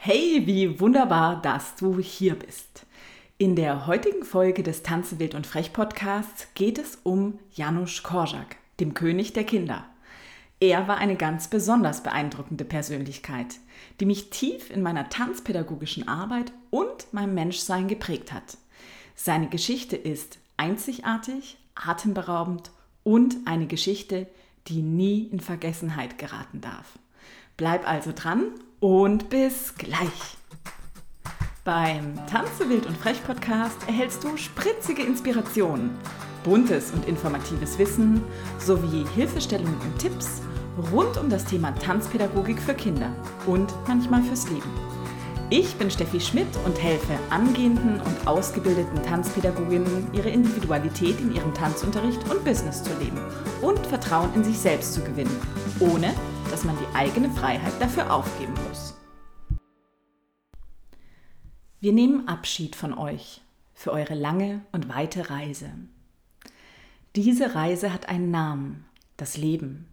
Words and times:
Hey, 0.00 0.46
wie 0.46 0.78
wunderbar, 0.78 1.42
dass 1.42 1.74
du 1.74 1.98
hier 1.98 2.36
bist. 2.36 2.86
In 3.36 3.56
der 3.56 3.88
heutigen 3.88 4.24
Folge 4.24 4.62
des 4.62 4.84
Tanzen 4.84 5.18
wild 5.18 5.34
und 5.34 5.44
frech 5.44 5.72
Podcasts 5.72 6.46
geht 6.54 6.78
es 6.78 7.00
um 7.02 7.40
Janusz 7.52 8.04
Korczak, 8.04 8.56
dem 8.78 8.94
König 8.94 9.32
der 9.32 9.42
Kinder. 9.42 9.84
Er 10.60 10.86
war 10.86 10.98
eine 10.98 11.16
ganz 11.16 11.48
besonders 11.48 12.04
beeindruckende 12.04 12.64
Persönlichkeit, 12.64 13.56
die 13.98 14.06
mich 14.06 14.30
tief 14.30 14.70
in 14.70 14.82
meiner 14.82 15.08
tanzpädagogischen 15.08 16.06
Arbeit 16.06 16.52
und 16.70 17.12
meinem 17.12 17.34
Menschsein 17.34 17.88
geprägt 17.88 18.32
hat. 18.32 18.56
Seine 19.16 19.48
Geschichte 19.48 19.96
ist 19.96 20.38
einzigartig, 20.56 21.58
atemberaubend 21.74 22.70
und 23.02 23.36
eine 23.46 23.66
Geschichte, 23.66 24.28
die 24.68 24.80
nie 24.80 25.24
in 25.24 25.40
Vergessenheit 25.40 26.18
geraten 26.18 26.60
darf. 26.60 27.00
Bleib 27.56 27.86
also 27.90 28.12
dran 28.14 28.52
und 28.80 29.28
bis 29.30 29.74
gleich. 29.76 30.36
Beim 31.64 32.14
Tanze 32.26 32.68
wild 32.68 32.86
und 32.86 32.96
frech 32.96 33.22
Podcast 33.24 33.76
erhältst 33.86 34.24
du 34.24 34.36
spritzige 34.36 35.02
Inspirationen, 35.02 35.90
buntes 36.44 36.92
und 36.92 37.06
informatives 37.06 37.78
Wissen 37.78 38.22
sowie 38.58 39.04
Hilfestellungen 39.14 39.78
und 39.80 39.98
Tipps 39.98 40.40
rund 40.92 41.18
um 41.18 41.28
das 41.28 41.44
Thema 41.44 41.72
Tanzpädagogik 41.74 42.60
für 42.60 42.74
Kinder 42.74 43.10
und 43.46 43.72
manchmal 43.86 44.22
fürs 44.22 44.48
Leben. 44.48 44.70
Ich 45.50 45.76
bin 45.76 45.90
Steffi 45.90 46.20
Schmidt 46.20 46.48
und 46.66 46.80
helfe 46.82 47.18
angehenden 47.30 48.00
und 48.00 48.26
ausgebildeten 48.26 49.02
Tanzpädagoginnen, 49.02 50.08
ihre 50.12 50.28
Individualität 50.28 51.18
in 51.20 51.34
ihrem 51.34 51.54
Tanzunterricht 51.54 52.20
und 52.30 52.44
Business 52.44 52.82
zu 52.82 52.90
leben 52.98 53.18
und 53.62 53.78
Vertrauen 53.86 54.32
in 54.34 54.44
sich 54.44 54.58
selbst 54.58 54.92
zu 54.92 55.00
gewinnen, 55.02 55.34
ohne 55.80 56.12
dass 56.50 56.64
man 56.64 56.76
die 56.76 56.96
eigene 56.96 57.30
Freiheit 57.30 57.72
dafür 57.80 58.12
aufgeben 58.12 58.52
muss. 58.54 58.67
Wir 61.80 61.92
nehmen 61.92 62.26
Abschied 62.26 62.74
von 62.74 62.92
euch 62.92 63.40
für 63.72 63.92
eure 63.92 64.14
lange 64.14 64.62
und 64.72 64.88
weite 64.88 65.30
Reise. 65.30 65.70
Diese 67.14 67.54
Reise 67.54 67.92
hat 67.92 68.08
einen 68.08 68.32
Namen, 68.32 68.84
das 69.16 69.36
Leben. 69.36 69.86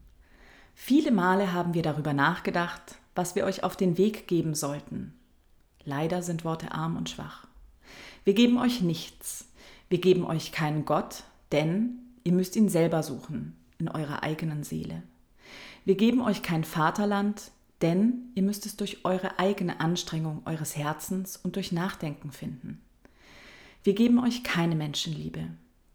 Viele 0.74 1.12
Male 1.12 1.54
haben 1.54 1.76
wir 1.76 1.84
darüber 1.84 2.14
nachgedacht, 2.14 2.96
was 3.14 3.36
wir 3.36 3.46
euch 3.46 3.64
auf 3.64 3.76
den 3.76 4.00
Weg 4.00 4.28
geben 4.28 4.56
sollten. 4.56 5.14
Leider 5.84 6.24
sind 6.24 6.44
Worte 6.44 6.72
arm 6.72 6.98
und 6.98 7.12
schwach. 7.12 7.46
Wir 8.24 8.34
geben 8.34 8.58
euch 8.58 8.82
nichts. 8.82 9.48
Wir 9.88 10.02
geben 10.02 10.26
euch 10.26 10.52
keinen 10.52 10.86
Gott, 10.86 11.24
denn 11.52 12.00
ihr 12.24 12.34
müsst 12.34 12.56
ihn 12.56 12.68
selber 12.68 13.04
suchen 13.04 13.56
in 13.78 13.90
eurer 13.90 14.24
eigenen 14.24 14.64
Seele. 14.64 15.04
Wir 15.86 15.96
geben 15.96 16.22
euch 16.22 16.42
kein 16.42 16.64
Vaterland, 16.64 17.52
denn 17.82 18.32
ihr 18.36 18.44
müsst 18.44 18.66
es 18.66 18.78
durch 18.78 19.04
eure 19.04 19.40
eigene 19.40 19.80
Anstrengung 19.80 20.42
eures 20.46 20.76
Herzens 20.76 21.38
und 21.38 21.56
durch 21.56 21.72
Nachdenken 21.72 22.32
finden. 22.32 22.82
Wir 23.84 23.94
geben 23.94 24.20
euch 24.20 24.44
keine 24.44 24.76
Menschenliebe, 24.76 25.48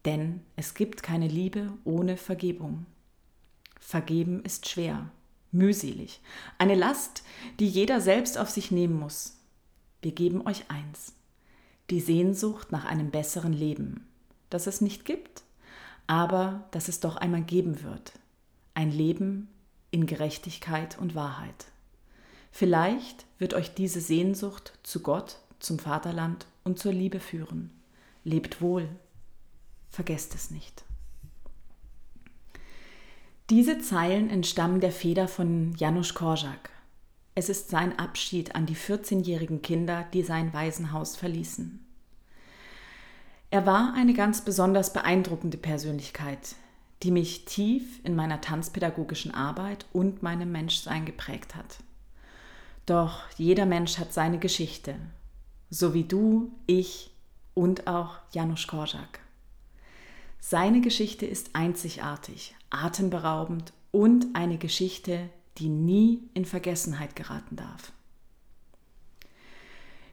denn 0.04 0.40
es 0.56 0.74
gibt 0.74 1.02
keine 1.02 1.26
Liebe 1.26 1.72
ohne 1.84 2.16
Vergebung. 2.16 2.86
Vergeben 3.80 4.44
ist 4.44 4.68
schwer, 4.68 5.10
mühselig, 5.52 6.20
eine 6.58 6.74
Last, 6.74 7.24
die 7.58 7.66
jeder 7.66 8.00
selbst 8.00 8.38
auf 8.38 8.50
sich 8.50 8.70
nehmen 8.70 8.98
muss. 8.98 9.38
Wir 10.02 10.12
geben 10.12 10.46
euch 10.46 10.70
eins, 10.70 11.14
die 11.90 12.00
Sehnsucht 12.00 12.72
nach 12.72 12.84
einem 12.84 13.10
besseren 13.10 13.52
Leben, 13.52 14.06
das 14.50 14.66
es 14.66 14.80
nicht 14.80 15.04
gibt, 15.04 15.42
aber 16.06 16.68
das 16.70 16.88
es 16.88 17.00
doch 17.00 17.16
einmal 17.16 17.42
geben 17.42 17.82
wird. 17.82 18.12
Ein 18.74 18.92
Leben, 18.92 19.48
in 19.90 20.06
Gerechtigkeit 20.06 20.98
und 20.98 21.14
Wahrheit. 21.14 21.69
Vielleicht 22.50 23.26
wird 23.38 23.54
euch 23.54 23.74
diese 23.74 24.00
Sehnsucht 24.00 24.78
zu 24.82 25.00
Gott, 25.00 25.38
zum 25.60 25.78
Vaterland 25.78 26.46
und 26.64 26.78
zur 26.78 26.92
Liebe 26.92 27.20
führen. 27.20 27.70
Lebt 28.24 28.60
wohl, 28.60 28.88
vergesst 29.88 30.34
es 30.34 30.50
nicht. 30.50 30.84
Diese 33.50 33.80
Zeilen 33.80 34.30
entstammen 34.30 34.80
der 34.80 34.92
Feder 34.92 35.26
von 35.26 35.74
Janusz 35.76 36.14
Korczak. 36.14 36.70
Es 37.34 37.48
ist 37.48 37.70
sein 37.70 37.98
Abschied 37.98 38.54
an 38.54 38.66
die 38.66 38.76
14-jährigen 38.76 39.62
Kinder, 39.62 40.06
die 40.12 40.22
sein 40.22 40.52
Waisenhaus 40.52 41.16
verließen. 41.16 41.84
Er 43.50 43.66
war 43.66 43.94
eine 43.94 44.14
ganz 44.14 44.44
besonders 44.44 44.92
beeindruckende 44.92 45.56
Persönlichkeit, 45.56 46.54
die 47.02 47.10
mich 47.10 47.44
tief 47.46 48.00
in 48.04 48.14
meiner 48.14 48.40
tanzpädagogischen 48.40 49.34
Arbeit 49.34 49.86
und 49.92 50.22
meinem 50.22 50.52
Menschsein 50.52 51.04
geprägt 51.04 51.56
hat. 51.56 51.78
Doch 52.90 53.20
jeder 53.36 53.66
Mensch 53.66 53.98
hat 53.98 54.12
seine 54.12 54.40
Geschichte, 54.40 54.96
so 55.70 55.94
wie 55.94 56.02
du, 56.02 56.50
ich 56.66 57.12
und 57.54 57.86
auch 57.86 58.16
Janusz 58.32 58.66
Korczak. 58.66 59.20
Seine 60.40 60.80
Geschichte 60.80 61.24
ist 61.24 61.50
einzigartig, 61.52 62.56
atemberaubend 62.68 63.72
und 63.92 64.34
eine 64.34 64.58
Geschichte, 64.58 65.30
die 65.58 65.68
nie 65.68 66.28
in 66.34 66.44
Vergessenheit 66.44 67.14
geraten 67.14 67.54
darf. 67.54 67.92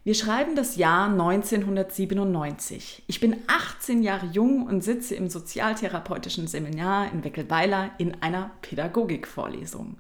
Wir 0.04 0.14
schreiben 0.14 0.56
das 0.56 0.76
Jahr 0.76 1.10
1997. 1.10 3.06
Ich 3.08 3.20
bin 3.20 3.38
18 3.48 4.04
Jahre 4.04 4.28
jung 4.28 4.68
und 4.68 4.84
sitze 4.84 5.16
im 5.16 5.32
sozialtherapeutischen 5.32 6.46
Seminar 6.46 7.12
in 7.12 7.24
Weckelweiler 7.24 7.90
in 7.98 8.22
einer 8.22 8.52
Pädagogikvorlesung. 8.62 9.98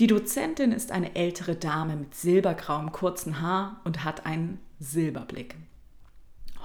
Die 0.00 0.08
Dozentin 0.08 0.72
ist 0.72 0.90
eine 0.90 1.14
ältere 1.14 1.54
Dame 1.54 1.94
mit 1.94 2.14
silbergrauem 2.14 2.90
kurzen 2.90 3.40
Haar 3.40 3.80
und 3.84 4.02
hat 4.02 4.26
einen 4.26 4.58
Silberblick. 4.80 5.54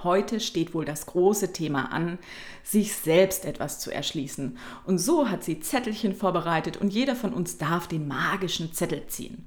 Heute 0.02 0.40
steht 0.40 0.74
wohl 0.74 0.84
das 0.84 1.06
große 1.06 1.52
Thema 1.52 1.92
an, 1.92 2.18
sich 2.64 2.96
selbst 2.96 3.44
etwas 3.44 3.78
zu 3.78 3.92
erschließen. 3.92 4.58
Und 4.84 4.98
so 4.98 5.28
hat 5.28 5.44
sie 5.44 5.60
Zettelchen 5.60 6.14
vorbereitet 6.14 6.78
und 6.78 6.92
jeder 6.92 7.14
von 7.14 7.32
uns 7.32 7.58
darf 7.58 7.86
den 7.86 8.08
magischen 8.08 8.72
Zettel 8.72 9.06
ziehen. 9.06 9.44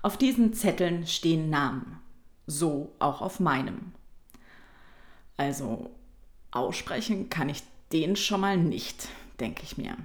Auf 0.00 0.16
diesen 0.16 0.54
Zetteln 0.54 1.06
stehen 1.06 1.50
Namen 1.50 2.00
so 2.46 2.92
auch 2.98 3.20
auf 3.20 3.40
meinem. 3.40 3.92
Also 5.36 5.90
aussprechen 6.50 7.28
kann 7.30 7.48
ich 7.48 7.62
den 7.92 8.16
schon 8.16 8.40
mal 8.40 8.56
nicht, 8.56 9.08
denke 9.40 9.62
ich 9.62 9.76
mir. 9.76 9.96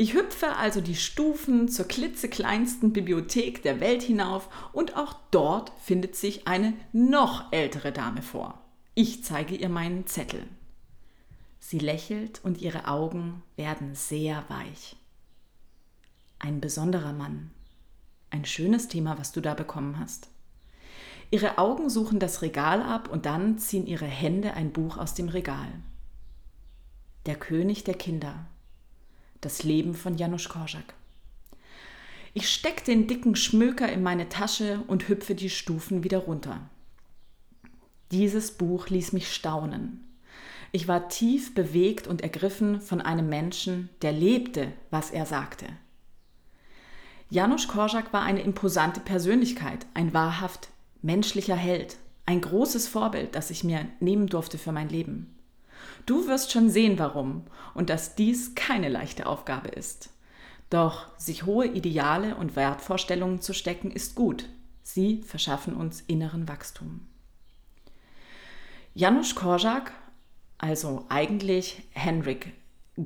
Ich 0.00 0.14
hüpfe 0.14 0.54
also 0.54 0.80
die 0.80 0.94
Stufen 0.94 1.68
zur 1.68 1.88
klitzekleinsten 1.88 2.92
Bibliothek 2.92 3.64
der 3.64 3.80
Welt 3.80 4.00
hinauf 4.00 4.48
und 4.72 4.96
auch 4.96 5.16
dort 5.32 5.72
findet 5.80 6.14
sich 6.14 6.46
eine 6.46 6.72
noch 6.92 7.52
ältere 7.52 7.90
Dame 7.90 8.22
vor. 8.22 8.62
Ich 8.94 9.24
zeige 9.24 9.56
ihr 9.56 9.68
meinen 9.68 10.06
Zettel. 10.06 10.46
Sie 11.58 11.80
lächelt 11.80 12.44
und 12.44 12.60
ihre 12.60 12.86
Augen 12.86 13.42
werden 13.56 13.96
sehr 13.96 14.44
weich. 14.48 14.94
Ein 16.38 16.60
besonderer 16.60 17.12
Mann. 17.12 17.50
Ein 18.30 18.44
schönes 18.44 18.86
Thema, 18.86 19.18
was 19.18 19.32
du 19.32 19.40
da 19.40 19.54
bekommen 19.54 19.98
hast. 19.98 20.28
Ihre 21.32 21.58
Augen 21.58 21.90
suchen 21.90 22.20
das 22.20 22.40
Regal 22.42 22.82
ab 22.82 23.08
und 23.08 23.26
dann 23.26 23.58
ziehen 23.58 23.88
ihre 23.88 24.06
Hände 24.06 24.54
ein 24.54 24.72
Buch 24.72 24.96
aus 24.96 25.14
dem 25.14 25.28
Regal. 25.28 25.72
Der 27.26 27.34
König 27.34 27.82
der 27.82 27.94
Kinder. 27.94 28.46
Das 29.40 29.62
Leben 29.62 29.94
von 29.94 30.16
Janusz 30.16 30.48
Korczak. 30.48 30.94
Ich 32.34 32.50
steck 32.50 32.84
den 32.84 33.06
dicken 33.06 33.36
Schmöker 33.36 33.90
in 33.90 34.02
meine 34.02 34.28
Tasche 34.28 34.82
und 34.86 35.08
hüpfe 35.08 35.34
die 35.34 35.50
Stufen 35.50 36.04
wieder 36.04 36.18
runter. 36.18 36.60
Dieses 38.10 38.52
Buch 38.52 38.88
ließ 38.88 39.12
mich 39.12 39.32
staunen. 39.32 40.04
Ich 40.72 40.88
war 40.88 41.08
tief 41.08 41.54
bewegt 41.54 42.06
und 42.06 42.22
ergriffen 42.22 42.80
von 42.80 43.00
einem 43.00 43.28
Menschen, 43.28 43.88
der 44.02 44.12
lebte, 44.12 44.72
was 44.90 45.10
er 45.10 45.24
sagte. 45.24 45.66
Janusz 47.30 47.68
Korczak 47.68 48.12
war 48.12 48.22
eine 48.22 48.42
imposante 48.42 49.00
Persönlichkeit, 49.00 49.86
ein 49.94 50.12
wahrhaft 50.14 50.68
menschlicher 51.02 51.56
Held, 51.56 51.96
ein 52.26 52.40
großes 52.40 52.88
Vorbild, 52.88 53.34
das 53.34 53.50
ich 53.50 53.64
mir 53.64 53.86
nehmen 54.00 54.26
durfte 54.26 54.58
für 54.58 54.72
mein 54.72 54.88
Leben. 54.88 55.37
Du 56.08 56.26
wirst 56.26 56.52
schon 56.52 56.70
sehen, 56.70 56.98
warum 56.98 57.42
und 57.74 57.90
dass 57.90 58.14
dies 58.14 58.54
keine 58.54 58.88
leichte 58.88 59.26
Aufgabe 59.26 59.68
ist. 59.68 60.08
Doch 60.70 61.06
sich 61.18 61.44
hohe 61.44 61.66
Ideale 61.66 62.34
und 62.36 62.56
Wertvorstellungen 62.56 63.42
zu 63.42 63.52
stecken, 63.52 63.90
ist 63.90 64.14
gut. 64.14 64.48
Sie 64.82 65.20
verschaffen 65.20 65.74
uns 65.74 66.00
inneren 66.00 66.48
Wachstum. 66.48 67.06
Janusz 68.94 69.34
Korczak, 69.34 69.92
also 70.56 71.04
eigentlich 71.10 71.82
Henryk 71.90 72.52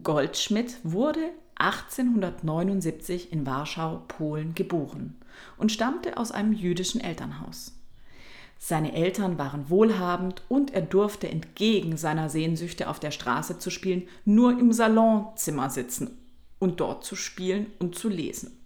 Goldschmidt, 0.05 0.77
wurde 0.85 1.31
1879 1.57 3.33
in 3.33 3.45
Warschau, 3.45 4.05
Polen 4.07 4.55
geboren 4.55 5.17
und 5.57 5.73
stammte 5.73 6.19
aus 6.19 6.31
einem 6.31 6.53
jüdischen 6.53 7.01
Elternhaus. 7.01 7.73
Seine 8.65 8.93
Eltern 8.93 9.39
waren 9.39 9.71
wohlhabend 9.71 10.43
und 10.49 10.73
er 10.73 10.83
durfte 10.83 11.29
entgegen 11.29 11.97
seiner 11.97 12.29
Sehnsüchte 12.31 12.89
auf 12.89 13.01
der 13.01 13.11
Straße 13.11 13.59
zu 13.59 13.71
spielen 13.71 14.07
nur 14.25 14.53
im 14.57 14.73
Salonzimmer 14.73 15.69
sitzen 15.69 16.17
und 16.61 16.79
dort 16.79 17.05
zu 17.05 17.17
spielen 17.17 17.73
und 17.81 17.97
zu 17.97 18.09
lesen. 18.09 18.57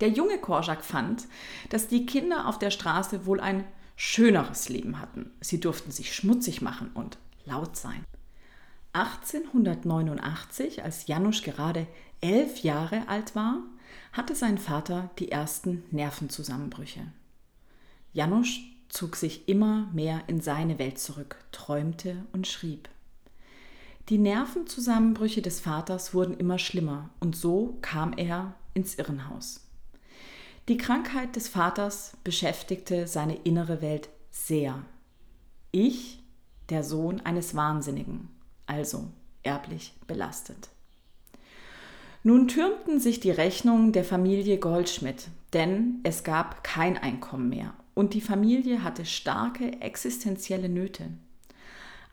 Der 0.00 0.08
junge 0.08 0.38
Korczak 0.38 0.82
fand, 0.82 1.26
dass 1.68 1.88
die 1.88 2.06
Kinder 2.06 2.48
auf 2.48 2.58
der 2.58 2.70
Straße 2.70 3.26
wohl 3.26 3.38
ein 3.40 3.64
schöneres 3.96 4.70
Leben 4.70 4.98
hatten. 4.98 5.30
Sie 5.42 5.60
durften 5.60 5.90
sich 5.90 6.14
schmutzig 6.14 6.62
machen 6.62 6.90
und 6.94 7.18
laut 7.44 7.76
sein. 7.76 8.06
1889, 8.94 10.84
als 10.84 11.06
Janusz 11.06 11.42
gerade 11.42 11.86
elf 12.22 12.62
Jahre 12.62 13.06
alt 13.08 13.36
war, 13.36 13.58
hatte 14.14 14.34
sein 14.34 14.56
Vater 14.56 15.10
die 15.18 15.30
ersten 15.30 15.84
Nervenzusammenbrüche. 15.90 17.02
Janusz 18.14 18.71
zog 18.92 19.16
sich 19.16 19.48
immer 19.48 19.88
mehr 19.94 20.22
in 20.26 20.42
seine 20.42 20.78
Welt 20.78 20.98
zurück, 20.98 21.36
träumte 21.50 22.26
und 22.32 22.46
schrieb. 22.46 22.90
Die 24.10 24.18
Nervenzusammenbrüche 24.18 25.40
des 25.40 25.60
Vaters 25.60 26.12
wurden 26.12 26.36
immer 26.36 26.58
schlimmer 26.58 27.08
und 27.18 27.34
so 27.34 27.78
kam 27.80 28.12
er 28.12 28.54
ins 28.74 28.96
Irrenhaus. 28.96 29.66
Die 30.68 30.76
Krankheit 30.76 31.36
des 31.36 31.48
Vaters 31.48 32.18
beschäftigte 32.22 33.06
seine 33.06 33.36
innere 33.36 33.80
Welt 33.80 34.10
sehr. 34.30 34.84
Ich, 35.70 36.22
der 36.68 36.84
Sohn 36.84 37.20
eines 37.20 37.54
Wahnsinnigen, 37.54 38.28
also 38.66 39.08
erblich 39.42 39.94
belastet. 40.06 40.68
Nun 42.22 42.46
türmten 42.46 43.00
sich 43.00 43.20
die 43.20 43.30
Rechnungen 43.30 43.92
der 43.92 44.04
Familie 44.04 44.58
Goldschmidt, 44.58 45.28
denn 45.54 46.00
es 46.02 46.24
gab 46.24 46.62
kein 46.62 46.98
Einkommen 46.98 47.48
mehr 47.48 47.72
und 47.94 48.14
die 48.14 48.20
Familie 48.20 48.82
hatte 48.82 49.04
starke 49.04 49.80
existenzielle 49.80 50.68
Nöte. 50.68 51.10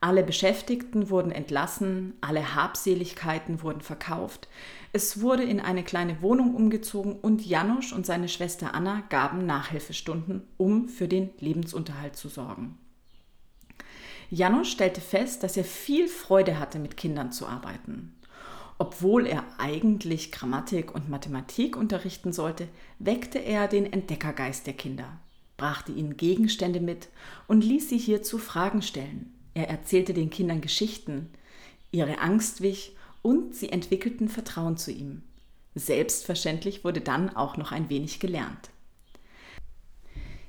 Alle 0.01 0.23
Beschäftigten 0.23 1.09
wurden 1.09 1.31
entlassen, 1.31 2.13
alle 2.21 2.55
Habseligkeiten 2.55 3.61
wurden 3.61 3.81
verkauft, 3.81 4.47
es 4.91 5.21
wurde 5.21 5.43
in 5.43 5.59
eine 5.59 5.83
kleine 5.83 6.21
Wohnung 6.21 6.55
umgezogen 6.55 7.13
und 7.13 7.45
Janusz 7.45 7.91
und 7.91 8.05
seine 8.05 8.27
Schwester 8.29 8.73
Anna 8.73 9.03
gaben 9.09 9.45
Nachhilfestunden, 9.45 10.43
um 10.57 10.87
für 10.87 11.07
den 11.07 11.29
Lebensunterhalt 11.39 12.15
zu 12.15 12.27
sorgen. 12.27 12.77
Janusz 14.31 14.69
stellte 14.69 15.01
fest, 15.01 15.43
dass 15.43 15.57
er 15.57 15.63
viel 15.63 16.07
Freude 16.07 16.59
hatte, 16.59 16.79
mit 16.79 16.97
Kindern 16.97 17.31
zu 17.31 17.45
arbeiten. 17.45 18.15
Obwohl 18.77 19.27
er 19.27 19.43
eigentlich 19.57 20.31
Grammatik 20.31 20.95
und 20.95 21.09
Mathematik 21.09 21.75
unterrichten 21.75 22.31
sollte, 22.31 22.67
weckte 22.97 23.39
er 23.39 23.67
den 23.67 23.91
Entdeckergeist 23.91 24.65
der 24.65 24.73
Kinder, 24.73 25.19
brachte 25.59 25.91
ihnen 25.91 26.17
Gegenstände 26.17 26.79
mit 26.79 27.09
und 27.47 27.63
ließ 27.63 27.89
sie 27.89 28.00
hierzu 28.00 28.39
Fragen 28.39 28.81
stellen. 28.81 29.31
Er 29.53 29.69
erzählte 29.69 30.13
den 30.13 30.31
Kindern 30.31 30.61
Geschichten, 30.61 31.29
ihre 31.91 32.19
Angst 32.19 32.61
wich 32.61 32.95
und 33.21 33.53
sie 33.53 33.69
entwickelten 33.69 34.29
Vertrauen 34.29 34.77
zu 34.77 34.91
ihm. 34.91 35.21
Selbstverständlich 35.75 36.83
wurde 36.83 37.01
dann 37.01 37.35
auch 37.35 37.57
noch 37.57 37.71
ein 37.71 37.89
wenig 37.89 38.19
gelernt. 38.19 38.69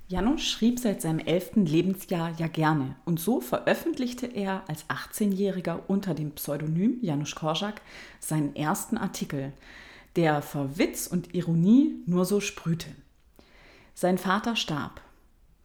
Janusz 0.08 0.42
schrieb 0.42 0.80
seit 0.80 1.02
seinem 1.02 1.20
elften 1.20 1.66
Lebensjahr 1.66 2.34
ja 2.38 2.48
gerne 2.48 2.96
und 3.04 3.20
so 3.20 3.40
veröffentlichte 3.40 4.26
er 4.26 4.64
als 4.68 4.84
18-Jähriger 4.88 5.80
unter 5.86 6.14
dem 6.14 6.32
Pseudonym 6.32 6.98
Janusz 7.00 7.34
Korczak 7.34 7.80
seinen 8.18 8.56
ersten 8.56 8.96
Artikel, 8.96 9.52
der 10.16 10.42
vor 10.42 10.78
Witz 10.78 11.06
und 11.06 11.34
Ironie 11.34 11.94
nur 12.06 12.24
so 12.24 12.40
sprühte. 12.40 12.90
Sein 14.00 14.17
Vater 14.17 14.56
starb 14.56 15.02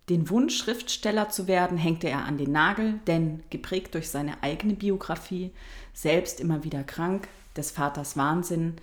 den 0.10 0.30
Wunsch, 0.30 0.58
Schriftsteller 0.58 1.30
zu 1.30 1.48
werden, 1.48 1.78
hängte 1.78 2.10
er 2.10 2.26
an 2.26 2.38
den 2.38 2.52
Nagel, 2.52 3.00
denn 3.08 3.42
geprägt 3.50 3.94
durch 3.94 4.10
seine 4.10 4.44
eigene 4.44 4.74
Biografie, 4.74 5.52
selbst 5.94 6.42
immer 6.42 6.66
wieder 6.66 6.84
krank, 6.84 7.30
des 7.56 7.72
Vaters 7.72 8.18
Wahnsinn, 8.18 8.74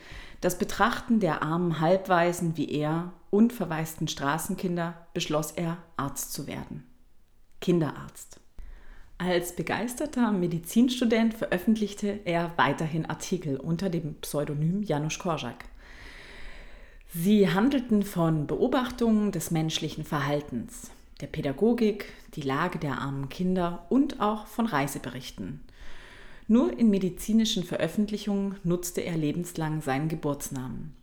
das 0.40 0.56
Betrachten 0.56 1.20
der 1.20 1.42
armen 1.42 1.80
Halbwaisen 1.80 2.56
wie 2.56 2.70
er 2.70 3.12
und 3.28 3.52
verwaisten 3.52 4.08
Straßenkinder 4.08 4.94
beschloss 5.12 5.50
er, 5.50 5.76
Arzt 5.98 6.32
zu 6.32 6.46
werden. 6.46 6.86
Kinderarzt. 7.60 8.40
Als 9.18 9.54
begeisterter 9.54 10.32
Medizinstudent 10.32 11.34
veröffentlichte 11.34 12.20
er 12.24 12.52
weiterhin 12.56 13.04
Artikel 13.04 13.58
unter 13.58 13.90
dem 13.90 14.14
Pseudonym 14.22 14.82
Janusz 14.82 15.18
Korczak. 15.18 15.66
Sie 17.14 17.46
handelten 17.46 18.04
von 18.04 18.46
Beobachtungen 18.46 19.32
des 19.32 19.50
menschlichen 19.50 20.02
Verhaltens, 20.02 20.90
der 21.20 21.26
Pädagogik, 21.26 22.10
die 22.34 22.40
Lage 22.40 22.78
der 22.78 23.02
armen 23.02 23.28
Kinder 23.28 23.84
und 23.90 24.20
auch 24.20 24.46
von 24.46 24.64
Reiseberichten. 24.64 25.60
Nur 26.48 26.78
in 26.78 26.88
medizinischen 26.88 27.64
Veröffentlichungen 27.64 28.56
nutzte 28.64 29.02
er 29.02 29.18
lebenslang 29.18 29.82
seinen 29.82 30.08
Geburtsnamen. 30.08 30.94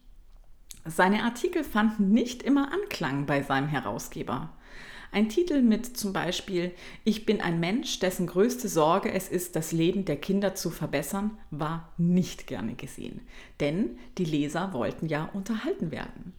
Seine 0.83 1.23
Artikel 1.23 1.63
fanden 1.63 2.09
nicht 2.09 2.41
immer 2.41 2.71
Anklang 2.73 3.27
bei 3.27 3.43
seinem 3.43 3.67
Herausgeber. 3.67 4.49
Ein 5.11 5.27
Titel 5.27 5.63
mit 5.63 5.97
zum 5.97 6.13
Beispiel 6.13 6.71
Ich 7.03 7.25
bin 7.25 7.41
ein 7.41 7.59
Mensch, 7.59 7.99
dessen 7.99 8.27
größte 8.27 8.69
Sorge 8.69 9.11
es 9.11 9.27
ist, 9.27 9.55
das 9.55 9.71
Leben 9.71 10.05
der 10.05 10.17
Kinder 10.17 10.53
zu 10.53 10.69
verbessern, 10.69 11.37
war 11.49 11.91
nicht 11.97 12.45
gerne 12.45 12.75
gesehen, 12.75 13.21
denn 13.59 13.97
die 14.19 14.25
Leser 14.25 14.71
wollten 14.73 15.07
ja 15.07 15.25
unterhalten 15.33 15.91
werden. 15.91 16.33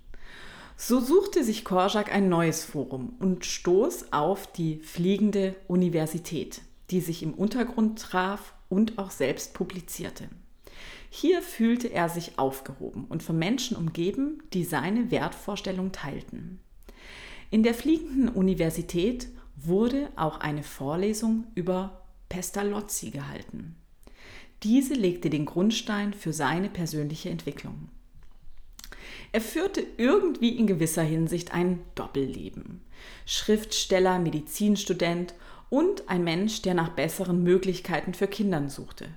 So 0.77 1.01
suchte 1.01 1.43
sich 1.43 1.65
Korczak 1.65 2.15
ein 2.15 2.29
neues 2.29 2.65
Forum 2.65 3.15
und 3.19 3.45
stoß 3.45 4.13
auf 4.13 4.51
die 4.53 4.79
Fliegende 4.79 5.57
Universität, 5.67 6.63
die 6.91 7.01
sich 7.01 7.23
im 7.25 7.35
Untergrund 7.35 7.99
traf 7.99 8.55
und 8.69 8.99
auch 8.99 9.11
selbst 9.11 9.53
publizierte. 9.53 10.29
Hier 11.11 11.43
fühlte 11.43 11.89
er 11.89 12.09
sich 12.09 12.39
aufgehoben 12.39 13.07
und 13.09 13.23
von 13.23 13.37
Menschen 13.37 13.77
umgeben, 13.77 14.45
die 14.53 14.65
seine 14.65 15.11
Wertvorstellung 15.11 15.91
teilten. 15.91 16.61
In 17.53 17.65
der 17.65 17.75
Fliegenden 17.75 18.29
Universität 18.29 19.27
wurde 19.57 20.09
auch 20.15 20.39
eine 20.39 20.63
Vorlesung 20.63 21.49
über 21.57 22.03
Pestalozzi 22.29 23.11
gehalten. 23.11 23.75
Diese 24.63 24.95
legte 24.95 25.31
den 25.31 25.47
Grundstein 25.47 26.15
für 26.15 26.33
seine 26.33 26.71
persönliche 26.71 27.29
Entwicklung. 27.29 27.89
Er 29.33 29.41
führte 29.41 29.85
irgendwie 29.97 30.51
in 30.51 30.69
gewisser 30.69 31.03
Hinsicht 31.03 31.53
ein 31.53 31.81
Doppelleben. 31.97 32.83
Schriftsteller, 33.27 34.21
Medizinstudent 34.21 35.35
und 35.71 36.09
ein 36.09 36.23
Mensch, 36.23 36.63
der 36.63 36.75
nach 36.75 36.91
besseren 36.91 37.43
Möglichkeiten 37.43 38.15
für 38.15 38.29
Kindern 38.29 38.69
suchte. 38.69 39.09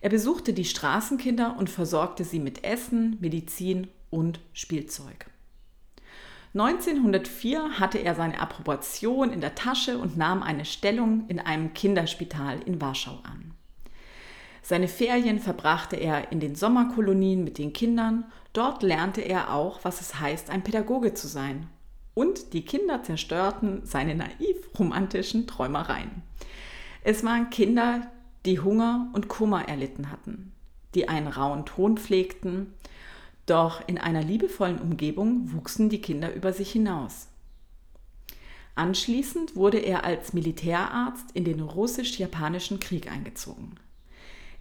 Er 0.00 0.08
besuchte 0.08 0.54
die 0.54 0.64
Straßenkinder 0.64 1.56
und 1.58 1.68
versorgte 1.68 2.24
sie 2.24 2.40
mit 2.40 2.64
Essen, 2.64 3.18
Medizin 3.20 3.88
und 4.10 4.40
Spielzeug. 4.52 5.31
1904 6.54 7.80
hatte 7.80 7.98
er 7.98 8.14
seine 8.14 8.38
Approbation 8.38 9.32
in 9.32 9.40
der 9.40 9.54
Tasche 9.54 9.96
und 9.96 10.18
nahm 10.18 10.42
eine 10.42 10.66
Stellung 10.66 11.24
in 11.28 11.40
einem 11.40 11.72
Kinderspital 11.72 12.60
in 12.66 12.80
Warschau 12.80 13.18
an. 13.22 13.54
Seine 14.60 14.86
Ferien 14.86 15.40
verbrachte 15.40 15.96
er 15.96 16.30
in 16.30 16.40
den 16.40 16.54
Sommerkolonien 16.54 17.42
mit 17.42 17.58
den 17.58 17.72
Kindern. 17.72 18.24
Dort 18.52 18.82
lernte 18.82 19.22
er 19.22 19.52
auch, 19.54 19.80
was 19.82 20.00
es 20.00 20.20
heißt, 20.20 20.50
ein 20.50 20.62
Pädagoge 20.62 21.14
zu 21.14 21.26
sein. 21.26 21.68
Und 22.14 22.52
die 22.52 22.64
Kinder 22.64 23.02
zerstörten 23.02 23.84
seine 23.84 24.14
naiv-romantischen 24.14 25.46
Träumereien. 25.46 26.22
Es 27.02 27.24
waren 27.24 27.48
Kinder, 27.48 28.10
die 28.44 28.60
Hunger 28.60 29.08
und 29.14 29.28
Kummer 29.28 29.68
erlitten 29.68 30.10
hatten, 30.10 30.52
die 30.94 31.08
einen 31.08 31.28
rauen 31.28 31.64
Ton 31.64 31.96
pflegten, 31.96 32.74
doch 33.52 33.86
in 33.86 33.98
einer 33.98 34.22
liebevollen 34.22 34.80
Umgebung 34.80 35.52
wuchsen 35.52 35.90
die 35.90 36.00
Kinder 36.00 36.34
über 36.34 36.52
sich 36.52 36.72
hinaus. 36.72 37.28
Anschließend 38.74 39.54
wurde 39.54 39.78
er 39.78 40.04
als 40.04 40.32
Militärarzt 40.32 41.30
in 41.34 41.44
den 41.44 41.60
russisch-japanischen 41.60 42.80
Krieg 42.80 43.12
eingezogen. 43.12 43.74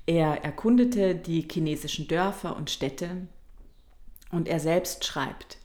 Er 0.05 0.43
erkundete 0.43 1.15
die 1.15 1.47
chinesischen 1.49 2.09
Dörfer 2.09 2.57
und 2.57 2.69
Städte 2.69 3.27
und 4.31 4.49
er 4.49 4.59
selbst 4.59 5.05
schreibt, 5.05 5.57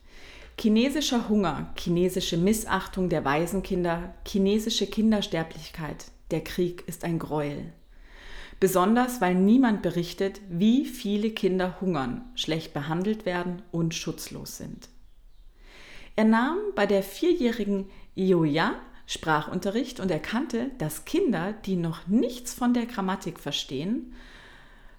Chinesischer 0.59 1.28
Hunger, 1.28 1.75
chinesische 1.76 2.38
Missachtung 2.38 3.09
der 3.09 3.25
Waisenkinder, 3.25 4.14
chinesische 4.26 4.87
Kindersterblichkeit, 4.87 6.06
der 6.30 6.42
Krieg 6.42 6.85
ist 6.87 7.04
ein 7.04 7.18
Gräuel. 7.18 7.73
Besonders 8.58 9.20
weil 9.20 9.34
niemand 9.34 9.82
berichtet, 9.82 10.40
wie 10.48 10.86
viele 10.86 11.30
Kinder 11.30 11.80
hungern, 11.80 12.25
schlecht 12.34 12.72
behandelt 12.72 13.26
werden 13.26 13.62
und 13.70 13.94
schutzlos 13.94 14.56
sind. 14.56 14.88
Er 16.16 16.25
nahm 16.25 16.58
bei 16.75 16.86
der 16.86 17.02
vierjährigen 17.02 17.90
Ioya 18.14 18.75
Sprachunterricht 19.06 20.00
und 20.00 20.10
erkannte, 20.10 20.72
dass 20.78 21.04
Kinder, 21.04 21.52
die 21.52 21.76
noch 21.76 22.06
nichts 22.08 22.54
von 22.54 22.75
der 22.75 22.86
Grammatik 22.86 23.38
verstehen, 23.38 24.12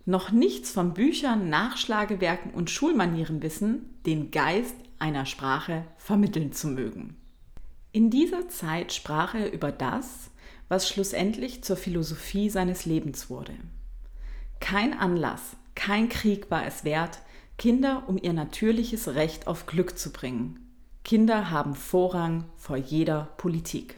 noch 0.05 0.31
nichts 0.31 0.71
von 0.71 0.93
Büchern, 0.93 1.49
Nachschlagewerken 1.49 2.51
und 2.51 2.69
Schulmanieren 2.69 3.41
wissen, 3.41 3.99
den 4.05 4.31
Geist 4.31 4.75
einer 4.99 5.25
Sprache 5.25 5.83
vermitteln 5.97 6.53
zu 6.53 6.67
mögen. 6.69 7.17
In 7.91 8.09
dieser 8.09 8.47
Zeit 8.47 8.93
sprach 8.93 9.35
er 9.35 9.51
über 9.51 9.71
das, 9.73 10.31
was 10.69 10.89
schlussendlich 10.89 11.63
zur 11.63 11.77
Philosophie 11.77 12.49
seines 12.49 12.85
Lebens 12.85 13.29
wurde. 13.29 13.53
Kein 14.59 14.97
Anlass, 14.97 15.55
kein 15.75 16.09
Krieg 16.09 16.49
war 16.49 16.65
es 16.65 16.83
wert, 16.83 17.19
Kinder 17.57 18.03
um 18.07 18.17
ihr 18.21 18.33
natürliches 18.33 19.07
Recht 19.15 19.47
auf 19.47 19.65
Glück 19.65 19.97
zu 19.97 20.11
bringen. 20.11 20.59
Kinder 21.03 21.49
haben 21.49 21.73
Vorrang 21.73 22.45
vor 22.55 22.77
jeder 22.77 23.29
Politik. 23.37 23.97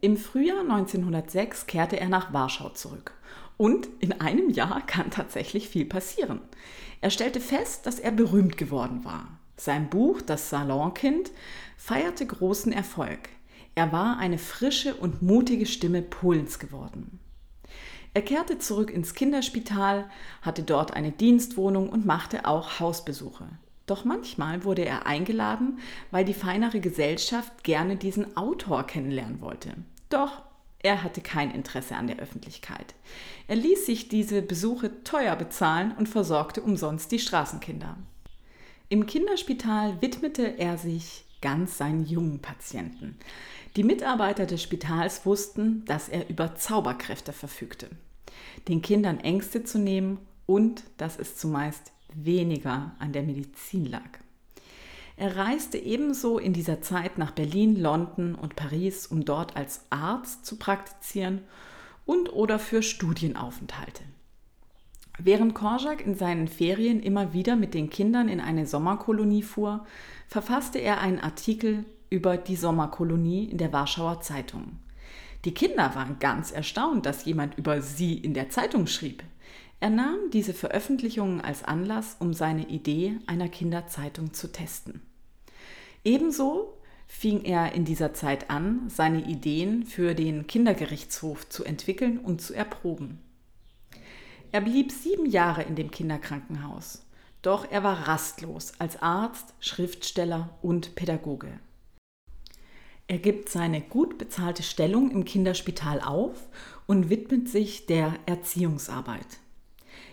Im 0.00 0.16
Frühjahr 0.16 0.60
1906 0.60 1.66
kehrte 1.66 1.98
er 1.98 2.08
nach 2.08 2.32
Warschau 2.32 2.68
zurück. 2.70 3.12
Und 3.56 3.88
in 4.00 4.20
einem 4.20 4.50
Jahr 4.50 4.84
kann 4.86 5.10
tatsächlich 5.10 5.68
viel 5.68 5.86
passieren. 5.86 6.40
Er 7.00 7.10
stellte 7.10 7.40
fest, 7.40 7.86
dass 7.86 7.98
er 7.98 8.12
berühmt 8.12 8.56
geworden 8.56 9.04
war. 9.04 9.38
Sein 9.56 9.88
Buch 9.88 10.20
Das 10.20 10.50
Salonkind 10.50 11.30
feierte 11.76 12.26
großen 12.26 12.72
Erfolg. 12.72 13.30
Er 13.76 13.92
war 13.92 14.18
eine 14.18 14.38
frische 14.38 14.94
und 14.94 15.20
mutige 15.20 15.66
Stimme 15.66 16.00
Polens 16.00 16.58
geworden. 16.58 17.20
Er 18.14 18.22
kehrte 18.22 18.58
zurück 18.58 18.90
ins 18.90 19.12
Kinderspital, 19.12 20.08
hatte 20.40 20.62
dort 20.62 20.94
eine 20.94 21.12
Dienstwohnung 21.12 21.90
und 21.90 22.06
machte 22.06 22.46
auch 22.46 22.80
Hausbesuche. 22.80 23.46
Doch 23.84 24.06
manchmal 24.06 24.64
wurde 24.64 24.86
er 24.86 25.04
eingeladen, 25.04 25.78
weil 26.10 26.24
die 26.24 26.32
feinere 26.32 26.80
Gesellschaft 26.80 27.64
gerne 27.64 27.96
diesen 27.96 28.34
Autor 28.38 28.84
kennenlernen 28.84 29.42
wollte. 29.42 29.74
Doch 30.08 30.40
er 30.82 31.02
hatte 31.02 31.20
kein 31.20 31.50
Interesse 31.50 31.96
an 31.96 32.06
der 32.06 32.18
Öffentlichkeit. 32.18 32.94
Er 33.46 33.56
ließ 33.56 33.84
sich 33.84 34.08
diese 34.08 34.40
Besuche 34.40 35.04
teuer 35.04 35.36
bezahlen 35.36 35.92
und 35.98 36.08
versorgte 36.08 36.62
umsonst 36.62 37.12
die 37.12 37.18
Straßenkinder. 37.18 37.98
Im 38.88 39.04
Kinderspital 39.04 40.00
widmete 40.00 40.58
er 40.58 40.78
sich 40.78 41.26
ganz 41.42 41.78
seinen 41.78 42.06
jungen 42.06 42.40
Patienten. 42.40 43.18
Die 43.76 43.84
Mitarbeiter 43.84 44.46
des 44.46 44.62
Spitals 44.62 45.26
wussten, 45.26 45.84
dass 45.84 46.08
er 46.08 46.28
über 46.30 46.56
Zauberkräfte 46.56 47.32
verfügte 47.32 47.90
den 48.68 48.82
Kindern 48.82 49.20
Ängste 49.20 49.64
zu 49.64 49.78
nehmen 49.78 50.18
und 50.46 50.82
dass 50.96 51.18
es 51.18 51.36
zumeist 51.36 51.92
weniger 52.14 52.94
an 52.98 53.12
der 53.12 53.22
Medizin 53.22 53.84
lag. 53.84 54.18
Er 55.16 55.36
reiste 55.36 55.78
ebenso 55.78 56.38
in 56.38 56.52
dieser 56.52 56.82
Zeit 56.82 57.16
nach 57.16 57.30
Berlin, 57.30 57.76
London 57.76 58.34
und 58.34 58.56
Paris, 58.56 59.06
um 59.06 59.24
dort 59.24 59.56
als 59.56 59.86
Arzt 59.90 60.44
zu 60.44 60.56
praktizieren 60.56 61.42
und 62.04 62.32
oder 62.32 62.58
für 62.58 62.82
Studienaufenthalte. 62.82 64.02
Während 65.18 65.54
Korczak 65.54 66.04
in 66.04 66.14
seinen 66.14 66.48
Ferien 66.48 67.00
immer 67.00 67.32
wieder 67.32 67.56
mit 67.56 67.72
den 67.72 67.88
Kindern 67.88 68.28
in 68.28 68.40
eine 68.40 68.66
Sommerkolonie 68.66 69.42
fuhr, 69.42 69.86
verfasste 70.28 70.78
er 70.78 71.00
einen 71.00 71.20
Artikel 71.20 71.86
über 72.10 72.36
die 72.36 72.56
Sommerkolonie 72.56 73.44
in 73.44 73.58
der 73.58 73.72
Warschauer 73.72 74.20
Zeitung. 74.20 74.78
Die 75.44 75.54
Kinder 75.54 75.94
waren 75.94 76.18
ganz 76.18 76.50
erstaunt, 76.50 77.06
dass 77.06 77.24
jemand 77.24 77.56
über 77.56 77.80
sie 77.80 78.14
in 78.14 78.34
der 78.34 78.50
Zeitung 78.50 78.86
schrieb. 78.86 79.22
Er 79.78 79.90
nahm 79.90 80.30
diese 80.32 80.54
Veröffentlichungen 80.54 81.40
als 81.40 81.62
Anlass, 81.62 82.16
um 82.18 82.32
seine 82.32 82.66
Idee 82.68 83.18
einer 83.26 83.48
Kinderzeitung 83.48 84.32
zu 84.32 84.50
testen. 84.50 85.02
Ebenso 86.04 86.76
fing 87.06 87.44
er 87.44 87.72
in 87.72 87.84
dieser 87.84 88.14
Zeit 88.14 88.50
an, 88.50 88.88
seine 88.88 89.24
Ideen 89.24 89.84
für 89.84 90.14
den 90.14 90.46
Kindergerichtshof 90.46 91.48
zu 91.48 91.64
entwickeln 91.64 92.18
und 92.18 92.40
zu 92.40 92.54
erproben. 92.54 93.20
Er 94.52 94.62
blieb 94.62 94.90
sieben 94.90 95.26
Jahre 95.26 95.62
in 95.62 95.76
dem 95.76 95.90
Kinderkrankenhaus, 95.90 97.04
doch 97.42 97.70
er 97.70 97.84
war 97.84 98.08
rastlos 98.08 98.72
als 98.78 99.00
Arzt, 99.02 99.54
Schriftsteller 99.60 100.50
und 100.62 100.94
Pädagoge. 100.94 101.60
Er 103.08 103.18
gibt 103.18 103.48
seine 103.48 103.80
gut 103.80 104.18
bezahlte 104.18 104.64
Stellung 104.64 105.10
im 105.12 105.24
Kinderspital 105.24 106.00
auf 106.00 106.48
und 106.86 107.08
widmet 107.08 107.48
sich 107.48 107.86
der 107.86 108.14
Erziehungsarbeit. 108.26 109.26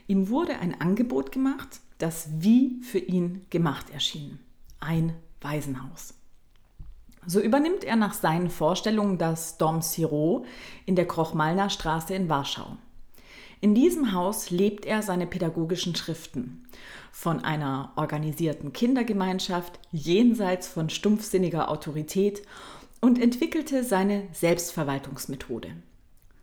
Ihm 0.07 0.29
wurde 0.29 0.59
ein 0.59 0.79
Angebot 0.79 1.31
gemacht, 1.31 1.79
das 1.97 2.27
wie 2.37 2.81
für 2.83 2.99
ihn 2.99 3.45
gemacht 3.49 3.89
erschien. 3.89 4.37
Ein 4.79 5.13
Waisenhaus. 5.41 6.13
So 7.25 7.39
übernimmt 7.39 7.83
er 7.83 7.95
nach 7.95 8.13
seinen 8.13 8.49
Vorstellungen 8.49 9.17
das 9.17 9.57
Dom 9.57 9.81
Siro 9.81 10.45
in 10.85 10.95
der 10.95 11.07
Krochmalner 11.07 11.69
Straße 11.69 12.13
in 12.13 12.29
Warschau. 12.29 12.77
In 13.61 13.73
diesem 13.73 14.11
Haus 14.11 14.49
lebt 14.49 14.85
er 14.85 15.01
seine 15.01 15.25
pädagogischen 15.25 15.95
Schriften. 15.95 16.67
Von 17.13 17.45
einer 17.45 17.93
organisierten 17.95 18.73
Kindergemeinschaft 18.73 19.79
jenseits 19.91 20.67
von 20.67 20.89
stumpfsinniger 20.89 21.71
Autorität 21.71 22.41
und 23.03 23.21
entwickelte 23.21 23.83
seine 23.83 24.29
Selbstverwaltungsmethode. 24.31 25.71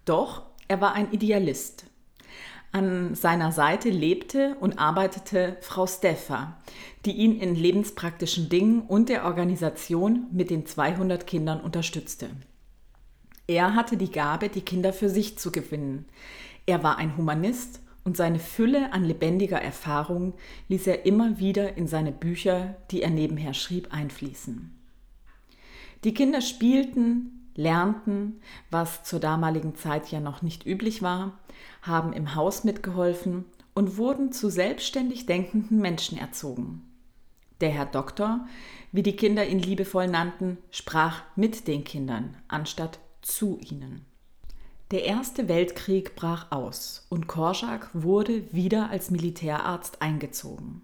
Doch 0.04 0.42
er 0.68 0.82
war 0.82 0.92
ein 0.92 1.10
Idealist. 1.10 1.86
An 2.70 3.14
seiner 3.14 3.50
Seite 3.50 3.88
lebte 3.88 4.56
und 4.60 4.78
arbeitete 4.78 5.56
Frau 5.62 5.86
Steffa, 5.86 6.60
die 7.06 7.12
ihn 7.12 7.40
in 7.40 7.54
lebenspraktischen 7.54 8.50
Dingen 8.50 8.82
und 8.82 9.08
der 9.08 9.24
Organisation 9.24 10.26
mit 10.32 10.50
den 10.50 10.66
200 10.66 11.26
Kindern 11.26 11.62
unterstützte. 11.62 12.28
Er 13.46 13.74
hatte 13.74 13.96
die 13.96 14.10
Gabe, 14.10 14.50
die 14.50 14.60
Kinder 14.60 14.92
für 14.92 15.08
sich 15.08 15.38
zu 15.38 15.50
gewinnen. 15.50 16.04
Er 16.66 16.82
war 16.82 16.98
ein 16.98 17.16
Humanist 17.16 17.80
und 18.04 18.18
seine 18.18 18.38
Fülle 18.38 18.92
an 18.92 19.04
lebendiger 19.04 19.62
Erfahrung 19.62 20.34
ließ 20.68 20.86
er 20.88 21.06
immer 21.06 21.38
wieder 21.38 21.78
in 21.78 21.86
seine 21.86 22.12
Bücher, 22.12 22.76
die 22.90 23.00
er 23.00 23.10
nebenher 23.10 23.54
schrieb, 23.54 23.94
einfließen. 23.94 24.76
Die 26.04 26.14
Kinder 26.14 26.40
spielten, 26.40 27.50
lernten, 27.54 28.40
was 28.70 29.04
zur 29.04 29.20
damaligen 29.20 29.74
Zeit 29.74 30.10
ja 30.10 30.20
noch 30.20 30.42
nicht 30.42 30.64
üblich 30.66 31.02
war, 31.02 31.38
haben 31.82 32.12
im 32.12 32.34
Haus 32.34 32.64
mitgeholfen 32.64 33.44
und 33.74 33.96
wurden 33.96 34.32
zu 34.32 34.48
selbstständig 34.50 35.26
denkenden 35.26 35.78
Menschen 35.78 36.18
erzogen. 36.18 36.82
Der 37.60 37.70
Herr 37.70 37.86
Doktor, 37.86 38.46
wie 38.92 39.02
die 39.02 39.16
Kinder 39.16 39.46
ihn 39.46 39.58
liebevoll 39.58 40.06
nannten, 40.06 40.56
sprach 40.70 41.22
mit 41.36 41.68
den 41.68 41.84
Kindern 41.84 42.36
anstatt 42.48 42.98
zu 43.20 43.58
ihnen. 43.58 44.06
Der 44.90 45.04
Erste 45.04 45.48
Weltkrieg 45.48 46.16
brach 46.16 46.50
aus 46.50 47.06
und 47.10 47.28
Korschak 47.28 47.90
wurde 47.92 48.52
wieder 48.52 48.90
als 48.90 49.10
Militärarzt 49.10 50.02
eingezogen. 50.02 50.82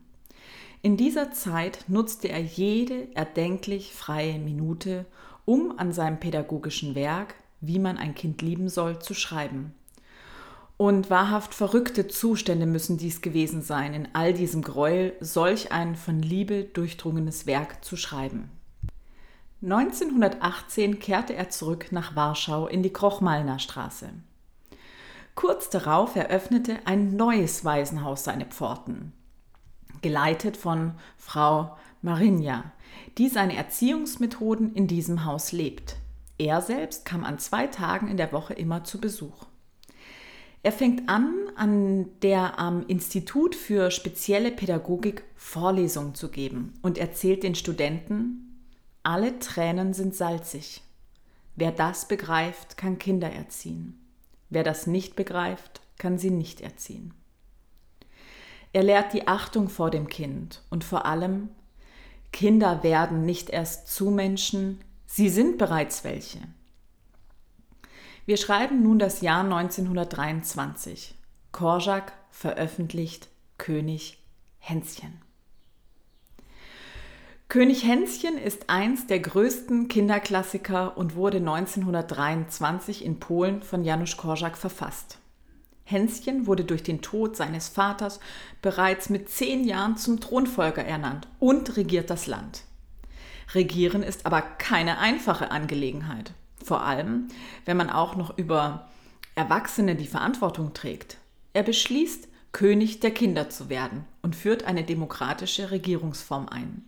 In 0.86 0.96
dieser 0.96 1.32
Zeit 1.32 1.80
nutzte 1.88 2.28
er 2.28 2.40
jede 2.40 3.08
erdenklich 3.16 3.92
freie 3.92 4.38
Minute, 4.38 5.04
um 5.44 5.76
an 5.80 5.92
seinem 5.92 6.20
pädagogischen 6.20 6.94
Werk, 6.94 7.34
wie 7.60 7.80
man 7.80 7.98
ein 7.98 8.14
Kind 8.14 8.40
lieben 8.40 8.68
soll, 8.68 9.00
zu 9.00 9.12
schreiben. 9.12 9.74
Und 10.76 11.10
wahrhaft 11.10 11.54
verrückte 11.54 12.06
Zustände 12.06 12.66
müssen 12.66 12.98
dies 12.98 13.20
gewesen 13.20 13.62
sein, 13.62 13.94
in 13.94 14.08
all 14.12 14.32
diesem 14.32 14.62
Gräuel 14.62 15.14
solch 15.18 15.72
ein 15.72 15.96
von 15.96 16.22
Liebe 16.22 16.62
durchdrungenes 16.62 17.46
Werk 17.46 17.84
zu 17.84 17.96
schreiben. 17.96 18.52
1918 19.62 21.00
kehrte 21.00 21.34
er 21.34 21.50
zurück 21.50 21.88
nach 21.90 22.14
Warschau 22.14 22.68
in 22.68 22.84
die 22.84 22.92
Krochmalner 22.92 23.58
Straße. 23.58 24.10
Kurz 25.34 25.68
darauf 25.68 26.14
eröffnete 26.14 26.78
ein 26.84 27.16
neues 27.16 27.64
Waisenhaus 27.64 28.22
seine 28.22 28.46
Pforten 28.46 29.15
geleitet 30.02 30.56
von 30.56 30.94
Frau 31.16 31.76
Marinja, 32.02 32.72
die 33.18 33.28
seine 33.28 33.56
Erziehungsmethoden 33.56 34.74
in 34.74 34.86
diesem 34.86 35.24
Haus 35.24 35.52
lebt. 35.52 35.96
Er 36.38 36.60
selbst 36.60 37.04
kam 37.04 37.24
an 37.24 37.38
zwei 37.38 37.66
Tagen 37.66 38.08
in 38.08 38.16
der 38.16 38.32
Woche 38.32 38.54
immer 38.54 38.84
zu 38.84 39.00
Besuch. 39.00 39.46
Er 40.62 40.72
fängt 40.72 41.08
an, 41.08 41.32
an 41.54 42.08
der 42.22 42.58
am 42.58 42.84
Institut 42.88 43.54
für 43.54 43.90
spezielle 43.90 44.50
Pädagogik 44.50 45.22
Vorlesungen 45.36 46.14
zu 46.14 46.28
geben 46.28 46.74
und 46.82 46.98
erzählt 46.98 47.42
den 47.42 47.54
Studenten, 47.54 48.64
alle 49.02 49.38
Tränen 49.38 49.94
sind 49.94 50.16
salzig. 50.16 50.82
Wer 51.54 51.70
das 51.70 52.08
begreift, 52.08 52.76
kann 52.76 52.98
Kinder 52.98 53.30
erziehen. 53.30 53.98
Wer 54.50 54.64
das 54.64 54.88
nicht 54.88 55.14
begreift, 55.14 55.80
kann 55.98 56.18
sie 56.18 56.30
nicht 56.30 56.60
erziehen. 56.60 57.14
Er 58.72 58.82
lehrt 58.82 59.12
die 59.12 59.26
Achtung 59.26 59.68
vor 59.68 59.90
dem 59.90 60.08
Kind 60.08 60.62
und 60.70 60.84
vor 60.84 61.06
allem, 61.06 61.48
Kinder 62.32 62.82
werden 62.82 63.24
nicht 63.24 63.50
erst 63.50 63.88
zu 63.88 64.10
Menschen, 64.10 64.80
sie 65.06 65.28
sind 65.28 65.58
bereits 65.58 66.04
welche. 66.04 66.40
Wir 68.26 68.36
schreiben 68.36 68.82
nun 68.82 68.98
das 68.98 69.20
Jahr 69.20 69.44
1923. 69.44 71.14
Korczak 71.52 72.12
veröffentlicht 72.30 73.28
König 73.56 74.18
Hänschen. 74.58 75.22
König 77.48 77.84
Hänschen 77.84 78.36
ist 78.36 78.68
eins 78.68 79.06
der 79.06 79.20
größten 79.20 79.86
Kinderklassiker 79.86 80.98
und 80.98 81.14
wurde 81.14 81.38
1923 81.38 83.04
in 83.04 83.20
Polen 83.20 83.62
von 83.62 83.84
Janusz 83.84 84.16
Korczak 84.16 84.58
verfasst. 84.58 85.18
Hänschen 85.88 86.48
wurde 86.48 86.64
durch 86.64 86.82
den 86.82 87.00
Tod 87.00 87.36
seines 87.36 87.68
Vaters 87.68 88.18
bereits 88.60 89.08
mit 89.08 89.30
zehn 89.30 89.62
Jahren 89.62 89.96
zum 89.96 90.18
Thronfolger 90.18 90.84
ernannt 90.84 91.28
und 91.38 91.76
regiert 91.76 92.10
das 92.10 92.26
Land. 92.26 92.64
Regieren 93.54 94.02
ist 94.02 94.26
aber 94.26 94.42
keine 94.42 94.98
einfache 94.98 95.52
Angelegenheit. 95.52 96.32
Vor 96.62 96.82
allem, 96.82 97.28
wenn 97.64 97.76
man 97.76 97.88
auch 97.88 98.16
noch 98.16 98.36
über 98.36 98.88
Erwachsene 99.36 99.94
die 99.94 100.08
Verantwortung 100.08 100.74
trägt. 100.74 101.18
Er 101.52 101.62
beschließt, 101.62 102.26
König 102.50 102.98
der 102.98 103.12
Kinder 103.12 103.48
zu 103.48 103.68
werden 103.68 104.06
und 104.22 104.34
führt 104.34 104.64
eine 104.64 104.82
demokratische 104.82 105.70
Regierungsform 105.70 106.48
ein, 106.48 106.84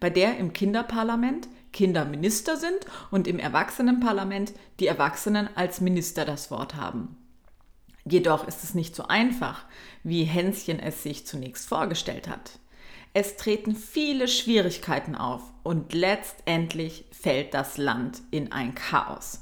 bei 0.00 0.08
der 0.08 0.38
im 0.38 0.54
Kinderparlament 0.54 1.48
Kinder 1.72 2.06
Minister 2.06 2.56
sind 2.56 2.78
und 3.10 3.28
im 3.28 3.38
Erwachsenenparlament 3.38 4.54
die 4.80 4.86
Erwachsenen 4.86 5.50
als 5.54 5.82
Minister 5.82 6.24
das 6.24 6.50
Wort 6.50 6.76
haben. 6.76 7.16
Jedoch 8.04 8.46
ist 8.46 8.64
es 8.64 8.74
nicht 8.74 8.94
so 8.96 9.04
einfach, 9.04 9.64
wie 10.02 10.24
Hänschen 10.24 10.78
es 10.80 11.02
sich 11.02 11.26
zunächst 11.26 11.68
vorgestellt 11.68 12.28
hat. 12.28 12.58
Es 13.14 13.36
treten 13.36 13.74
viele 13.74 14.28
Schwierigkeiten 14.28 15.14
auf 15.14 15.42
und 15.62 15.92
letztendlich 15.92 17.04
fällt 17.10 17.54
das 17.54 17.76
Land 17.76 18.20
in 18.30 18.52
ein 18.52 18.74
Chaos. 18.74 19.40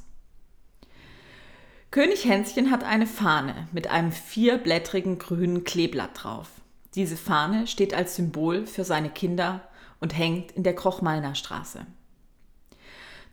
König 1.91 2.25
Hänschen 2.25 2.71
hat 2.71 2.85
eine 2.85 3.07
Fahne 3.07 3.69
mit 3.73 3.89
einem 3.89 4.13
vierblättrigen 4.13 5.19
grünen 5.19 5.65
Kleeblatt 5.65 6.25
drauf. 6.25 6.49
Diese 6.95 7.17
Fahne 7.17 7.67
steht 7.67 7.95
als 7.95 8.17
Symbol 8.17 8.67
für 8.67 8.85
seine 8.85 9.11
Kinder 9.11 9.69
und 10.01 10.17
hängt 10.17 10.53
in 10.53 10.63
der 10.63 10.75
Krochmalner 10.75 11.35
Straße. 11.35 11.87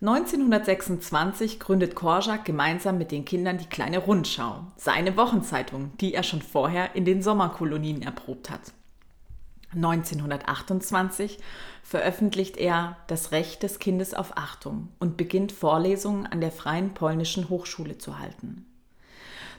1926 0.06 1.62
gründet 1.62 1.96
Korczak 1.96 2.44
gemeinsam 2.44 2.98
mit 2.98 3.12
den 3.14 3.24
Kindern 3.24 3.58
die 3.58 3.68
kleine 3.68 4.00
Rundschau, 4.00 4.66
seine 4.76 5.16
Wochenzeitung, 5.16 5.94
die 6.02 6.14
er 6.14 6.24
schon 6.24 6.42
vorher 6.42 6.94
in 6.94 7.06
den 7.06 7.22
Sommerkolonien 7.22 8.02
erprobt 8.02 8.50
hat. 8.50 8.74
1928 9.74 11.40
veröffentlicht 11.84 12.58
er 12.58 12.98
Das 13.08 13.32
Recht 13.32 13.64
des 13.64 13.80
Kindes 13.80 14.14
auf 14.14 14.36
Achtung 14.36 14.90
und 15.00 15.16
beginnt 15.16 15.54
Vorlesungen 15.54 16.26
an 16.26 16.42
der 16.42 16.52
Freien 16.52 16.94
Polnischen 16.94 17.48
Hochschule 17.48 17.98
zu 17.98 18.20
halten. 18.20 18.66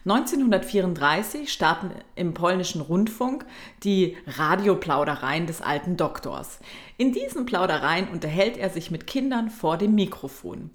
1934 0.07 1.51
starten 1.51 1.91
im 2.15 2.35
polnischen 2.35 2.83
Rundfunk 2.83 3.47
die 3.85 4.19
Radioplaudereien 4.27 5.47
des 5.47 5.63
alten 5.63 5.97
Doktors. 5.97 6.61
In 6.99 7.13
diesen 7.13 7.47
Plaudereien 7.47 8.09
unterhält 8.09 8.59
er 8.59 8.69
sich 8.69 8.91
mit 8.91 9.07
Kindern 9.07 9.49
vor 9.49 9.79
dem 9.79 9.95
Mikrofon. 9.95 10.71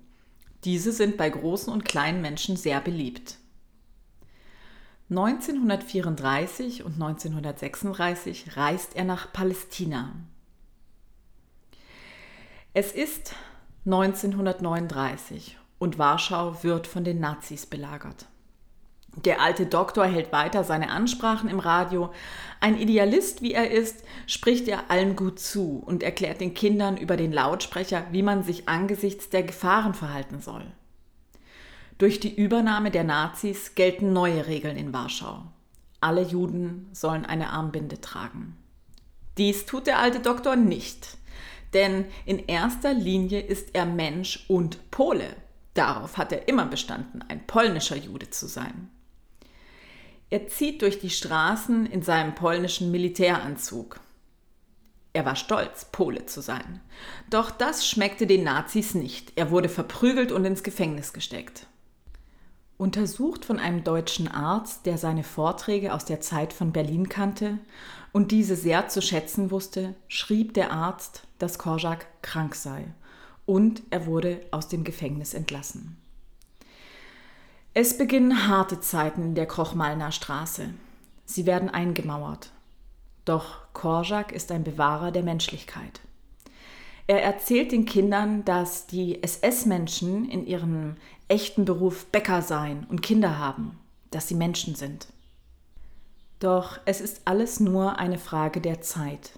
Diese 0.64 0.92
sind 0.92 1.16
bei 1.16 1.30
großen 1.30 1.72
und 1.72 1.86
kleinen 1.86 2.22
Menschen 2.22 2.58
sehr 2.58 2.82
beliebt. 2.82 3.38
1934 5.12 6.84
und 6.84 6.94
1936 6.94 8.58
reist 8.58 8.96
er 8.96 9.06
nach 9.06 9.32
Palästina. 9.32 10.14
Es 12.74 12.92
ist 12.92 13.36
1939 13.86 15.58
und 15.78 16.00
Warschau 16.00 16.64
wird 16.64 16.88
von 16.88 17.04
den 17.04 17.20
Nazis 17.20 17.66
belagert. 17.66 18.28
Der 19.26 19.42
alte 19.42 19.66
Doktor 19.66 20.06
hält 20.06 20.32
weiter 20.32 20.64
seine 20.64 20.92
Ansprachen 20.92 21.50
im 21.50 21.60
Radio. 21.60 22.14
Ein 22.62 22.78
Idealist 22.78 23.42
wie 23.42 23.54
er 23.54 23.70
ist, 23.70 24.04
spricht 24.28 24.68
er 24.70 24.90
allen 24.90 25.18
gut 25.18 25.40
zu 25.40 25.84
und 25.86 26.04
erklärt 26.04 26.40
den 26.40 26.54
Kindern 26.54 26.96
über 26.96 27.18
den 27.18 27.34
Lautsprecher, 27.34 28.06
wie 28.12 28.24
man 28.24 28.44
sich 28.44 28.70
angesichts 28.70 29.30
der 29.30 29.44
Gefahren 29.44 29.94
verhalten 29.94 30.40
soll. 30.40 30.66
Durch 31.98 32.22
die 32.22 32.34
Übernahme 32.34 32.92
der 32.92 33.04
Nazis 33.04 33.76
gelten 33.76 34.14
neue 34.14 34.48
Regeln 34.48 34.78
in 34.78 34.94
Warschau. 34.94 35.44
Alle 36.00 36.22
Juden 36.22 36.88
sollen 36.94 37.26
eine 37.26 37.50
Armbinde 37.50 38.00
tragen. 38.00 38.56
Dies 39.38 39.66
tut 39.66 39.88
der 39.88 40.00
alte 40.00 40.22
Doktor 40.22 40.56
nicht, 40.56 41.18
denn 41.74 42.06
in 42.26 42.40
erster 42.40 42.94
Linie 42.94 43.42
ist 43.42 43.76
er 43.76 43.86
Mensch 43.86 44.46
und 44.48 44.92
Pole. 44.92 45.36
Darauf 45.74 46.18
hat 46.18 46.32
er 46.32 46.48
immer 46.48 46.66
bestanden, 46.66 47.22
ein 47.28 47.46
polnischer 47.46 47.98
Jude 47.98 48.30
zu 48.30 48.48
sein. 48.48 48.90
Er 50.30 50.48
zieht 50.48 50.82
durch 50.82 51.00
die 51.00 51.10
Straßen 51.10 51.86
in 51.88 52.04
seinem 52.04 52.36
polnischen 52.36 52.92
Militäranzug. 52.92 54.00
Er 55.12 55.26
war 55.26 55.36
stolz, 55.36 55.86
Pole 55.86 56.28
zu 56.28 56.42
sein. 56.42 56.82
Doch 57.30 57.50
das 57.50 57.88
schmeckte 57.88 58.28
den 58.28 58.44
Nazis 58.44 58.94
nicht. 58.94 59.34
Er 59.36 59.50
wurde 59.50 59.70
verprügelt 59.70 60.32
und 60.32 60.46
ins 60.46 60.62
Gefängnis 60.62 61.14
gesteckt. 61.14 61.66
Untersucht 62.78 63.44
von 63.44 63.60
einem 63.60 63.84
deutschen 63.84 64.28
Arzt, 64.28 64.86
der 64.86 64.98
seine 64.98 65.24
Vorträge 65.24 65.94
aus 65.94 66.06
der 66.06 66.22
Zeit 66.22 66.54
von 66.54 66.72
Berlin 66.72 67.10
kannte 67.10 67.58
und 68.14 68.32
diese 68.32 68.56
sehr 68.56 68.88
zu 68.88 69.02
schätzen 69.02 69.52
wusste, 69.52 69.96
schrieb 70.08 70.54
der 70.54 70.72
Arzt, 70.72 71.24
dass 71.40 71.58
Korczak 71.58 72.06
krank 72.22 72.56
sei 72.56 72.86
und 73.46 73.82
er 73.90 74.06
wurde 74.06 74.42
aus 74.52 74.68
dem 74.68 74.84
Gefängnis 74.84 75.34
entlassen. 75.34 75.98
Es 77.76 77.98
beginnen 77.98 78.48
harte 78.48 78.80
Zeiten 78.80 79.22
in 79.22 79.36
der 79.36 79.46
Krochmalner 79.46 80.12
Straße. 80.12 80.74
Sie 81.26 81.46
werden 81.46 81.70
eingemauert. 81.70 82.52
Doch 83.26 83.62
Korczak 83.74 84.32
ist 84.32 84.52
ein 84.52 84.64
Bewahrer 84.64 85.12
der 85.12 85.22
Menschlichkeit. 85.22 86.02
Er 87.06 87.24
erzählt 87.24 87.72
den 87.72 87.86
Kindern, 87.86 88.44
dass 88.44 88.88
die 88.88 89.22
SS-Menschen 89.22 90.28
in 90.30 90.48
ihrem 90.48 90.96
echten 91.28 91.64
Beruf 91.64 92.08
Bäcker 92.08 92.42
seien 92.42 92.88
und 92.90 93.04
Kinder 93.04 93.38
haben, 93.38 93.78
dass 94.10 94.28
sie 94.28 94.36
Menschen 94.36 94.74
sind. 94.74 95.08
Doch 96.40 96.80
es 96.86 97.02
ist 97.02 97.22
alles 97.26 97.60
nur 97.60 98.00
eine 98.00 98.18
Frage 98.18 98.62
der 98.62 98.82
Zeit. 98.82 99.34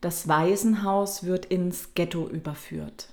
Das 0.00 0.28
Waisenhaus 0.28 1.24
wird 1.24 1.46
ins 1.46 1.94
Ghetto 1.94 2.28
überführt. 2.28 3.08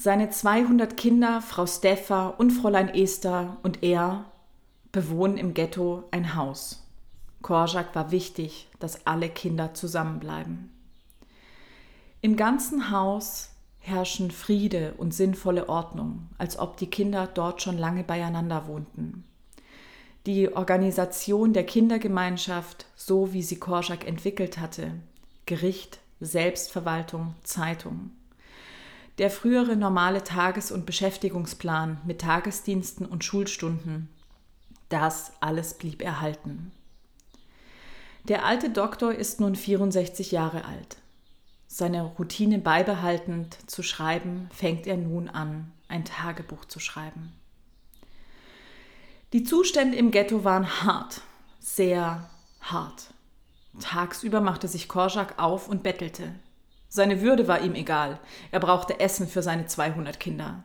Seine 0.00 0.30
200 0.30 0.96
Kinder, 0.96 1.42
Frau 1.42 1.66
Steffa 1.66 2.28
und 2.28 2.52
Fräulein 2.52 2.88
Esther 2.88 3.56
und 3.64 3.82
er 3.82 4.26
bewohnen 4.92 5.36
im 5.36 5.54
Ghetto 5.54 6.04
ein 6.12 6.36
Haus. 6.36 6.86
Korczak 7.42 7.96
war 7.96 8.12
wichtig, 8.12 8.68
dass 8.78 9.08
alle 9.08 9.28
Kinder 9.28 9.74
zusammenbleiben. 9.74 10.70
Im 12.20 12.36
ganzen 12.36 12.92
Haus 12.92 13.50
herrschen 13.80 14.30
Friede 14.30 14.94
und 14.98 15.12
sinnvolle 15.12 15.68
Ordnung, 15.68 16.28
als 16.38 16.60
ob 16.60 16.76
die 16.76 16.90
Kinder 16.90 17.26
dort 17.26 17.60
schon 17.60 17.76
lange 17.76 18.04
beieinander 18.04 18.68
wohnten. 18.68 19.24
Die 20.26 20.54
Organisation 20.54 21.52
der 21.52 21.66
Kindergemeinschaft, 21.66 22.86
so 22.94 23.32
wie 23.32 23.42
sie 23.42 23.58
Korczak 23.58 24.06
entwickelt 24.06 24.58
hatte, 24.58 24.92
Gericht, 25.44 25.98
Selbstverwaltung, 26.20 27.34
Zeitung, 27.42 28.12
der 29.18 29.30
frühere 29.30 29.76
normale 29.76 30.22
Tages- 30.22 30.70
und 30.70 30.86
Beschäftigungsplan 30.86 32.00
mit 32.04 32.20
Tagesdiensten 32.20 33.04
und 33.06 33.24
Schulstunden, 33.24 34.08
das 34.88 35.32
alles 35.40 35.74
blieb 35.74 36.02
erhalten. 36.02 36.72
Der 38.24 38.44
alte 38.44 38.70
Doktor 38.70 39.12
ist 39.12 39.40
nun 39.40 39.56
64 39.56 40.32
Jahre 40.32 40.64
alt. 40.64 40.96
Seine 41.66 42.02
Routine 42.02 42.58
beibehaltend 42.58 43.58
zu 43.70 43.82
schreiben, 43.82 44.48
fängt 44.52 44.86
er 44.86 44.96
nun 44.96 45.28
an, 45.28 45.72
ein 45.88 46.04
Tagebuch 46.04 46.64
zu 46.64 46.80
schreiben. 46.80 47.32
Die 49.32 49.44
Zustände 49.44 49.96
im 49.96 50.10
Ghetto 50.10 50.44
waren 50.44 50.82
hart, 50.84 51.20
sehr 51.60 52.30
hart. 52.60 53.12
Tagsüber 53.80 54.40
machte 54.40 54.68
sich 54.68 54.88
Korczak 54.88 55.38
auf 55.38 55.68
und 55.68 55.82
bettelte. 55.82 56.34
Seine 56.88 57.20
Würde 57.20 57.48
war 57.48 57.60
ihm 57.60 57.74
egal. 57.74 58.18
Er 58.50 58.60
brauchte 58.60 58.98
Essen 59.00 59.28
für 59.28 59.42
seine 59.42 59.66
200 59.66 60.18
Kinder. 60.18 60.64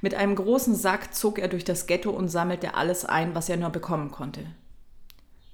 Mit 0.00 0.14
einem 0.14 0.34
großen 0.34 0.74
Sack 0.74 1.14
zog 1.14 1.38
er 1.38 1.48
durch 1.48 1.64
das 1.64 1.86
Ghetto 1.86 2.10
und 2.10 2.28
sammelte 2.28 2.74
alles 2.74 3.04
ein, 3.04 3.34
was 3.34 3.48
er 3.48 3.56
nur 3.56 3.70
bekommen 3.70 4.10
konnte. 4.10 4.44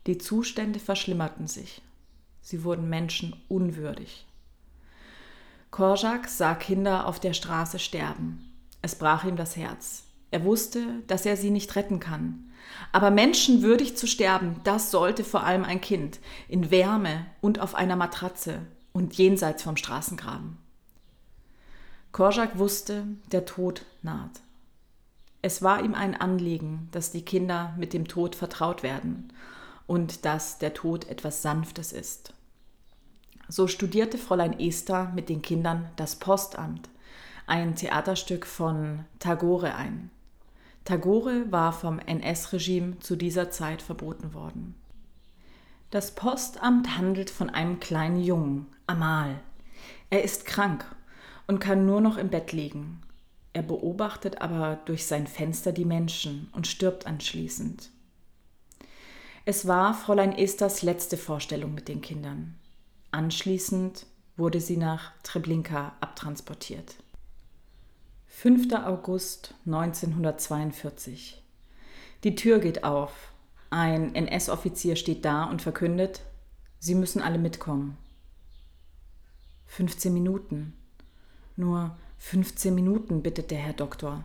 Die 0.07 0.19
Zustände 0.19 0.81
verschlimmerten 0.81 1.47
sich. 1.47 1.83
Sie 2.41 2.65
wurden 2.65 2.89
menschenunwürdig. 2.89 4.27
Korczak 5.71 6.29
sah 6.29 6.55
Kinder 6.55 7.07
auf 7.07 7.21
der 7.21 7.35
Straße 7.35 7.79
sterben. 7.79 8.51
Es 8.81 8.95
brach 8.95 9.25
ihm 9.25 9.37
das 9.37 9.57
Herz. 9.57 10.05
Er 10.31 10.45
wusste, 10.45 10.83
dass 11.07 11.27
er 11.27 11.37
sie 11.37 11.51
nicht 11.51 11.77
retten 11.77 12.01
kann. 12.01 12.51
Aber 12.93 13.11
menschenwürdig 13.11 13.97
zu 13.97 14.07
sterben, 14.07 14.61
das 14.65 14.91
sollte 14.91 15.25
vor 15.25 15.43
allem 15.43 15.65
ein 15.65 15.81
Kind, 15.81 16.21
in 16.49 16.71
Wärme 16.71 17.27
und 17.41 17.61
auf 17.61 17.75
einer 17.75 17.97
Matratze, 17.97 18.61
und 18.99 19.15
jenseits 19.15 19.63
vom 19.63 19.77
Straßengraben. 19.77 20.59
Korczak 22.11 22.59
wusste, 22.59 23.05
der 23.31 23.45
Tod 23.45 23.85
naht. 24.03 24.41
Es 25.41 25.63
war 25.63 25.85
ihm 25.85 25.95
ein 25.95 26.21
Anliegen, 26.21 26.89
dass 26.91 27.13
die 27.13 27.25
Kinder 27.25 27.75
mit 27.79 27.93
dem 27.93 28.09
Tod 28.09 28.35
vertraut 28.35 28.83
werden 28.83 29.33
und 29.87 30.25
dass 30.25 30.59
der 30.59 30.75
Tod 30.75 31.07
etwas 31.09 31.43
Sanftes 31.43 31.93
ist. 31.93 32.35
So 33.49 33.69
studierte 33.69 34.19
Fräulein 34.19 34.59
Esther 34.59 35.13
mit 35.15 35.29
den 35.29 35.43
Kindern 35.43 35.89
das 35.95 36.17
Postamt, 36.17 36.89
ein 37.47 37.77
Theaterstück 37.77 38.47
von 38.47 39.05
Tagore 39.21 39.77
ein. 39.77 40.11
Tagore 40.85 41.53
war 41.53 41.73
vom 41.73 42.01
NS-Regime 42.01 42.99
zu 42.99 43.15
dieser 43.15 43.53
Zeit 43.53 43.81
verboten 43.81 44.35
worden. 44.35 44.75
Das 45.93 46.17
Postamt 46.17 46.99
handelt 46.99 47.31
von 47.31 47.49
einem 47.49 47.79
kleinen 47.79 48.21
Jungen, 48.21 48.67
Amal. 48.89 49.39
Er 50.11 50.25
ist 50.25 50.47
krank 50.47 50.85
und 51.47 51.61
kann 51.61 51.87
nur 51.87 52.01
noch 52.01 52.17
im 52.17 52.31
Bett 52.31 52.53
liegen. 52.53 53.03
Er 53.53 53.63
beobachtet 53.63 54.41
aber 54.41 54.79
durch 54.85 55.07
sein 55.07 55.27
Fenster 55.27 55.73
die 55.73 55.85
Menschen 55.85 56.49
und 56.53 56.67
stirbt 56.67 57.07
anschließend. 57.07 57.91
Es 59.45 59.67
war 59.67 59.95
Fräulein 59.95 60.37
Esthers 60.37 60.83
letzte 60.83 61.17
Vorstellung 61.17 61.75
mit 61.75 61.89
den 61.89 62.01
Kindern. 62.01 62.55
Anschließend 63.11 64.07
wurde 64.37 64.61
sie 64.61 64.77
nach 64.77 65.13
Treblinka 65.23 65.93
abtransportiert. 66.01 66.97
5. 68.29 68.73
August 68.75 69.55
1942. 69.67 71.43
Die 72.25 72.35
Tür 72.35 72.59
geht 72.59 72.85
auf. 72.85 73.33
Ein 73.71 74.15
NS-Offizier 74.15 74.97
steht 74.97 75.25
da 75.25 75.45
und 75.45 75.61
verkündet, 75.61 76.23
Sie 76.81 76.95
müssen 76.95 77.21
alle 77.21 77.39
mitkommen. 77.39 77.99
15 79.69 80.13
Minuten. 80.13 80.75
Nur 81.57 81.97
15 82.19 82.75
Minuten, 82.75 83.23
bittet 83.23 83.51
der 83.51 83.59
Herr 83.59 83.73
Doktor. 83.73 84.25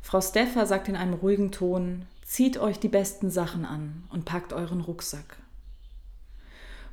Frau 0.00 0.20
Steffer 0.20 0.64
sagt 0.66 0.88
in 0.88 0.96
einem 0.96 1.14
ruhigen 1.14 1.50
Ton, 1.50 2.06
zieht 2.24 2.58
euch 2.58 2.78
die 2.78 2.88
besten 2.88 3.30
Sachen 3.30 3.64
an 3.64 4.04
und 4.10 4.24
packt 4.24 4.52
euren 4.52 4.80
Rucksack. 4.80 5.38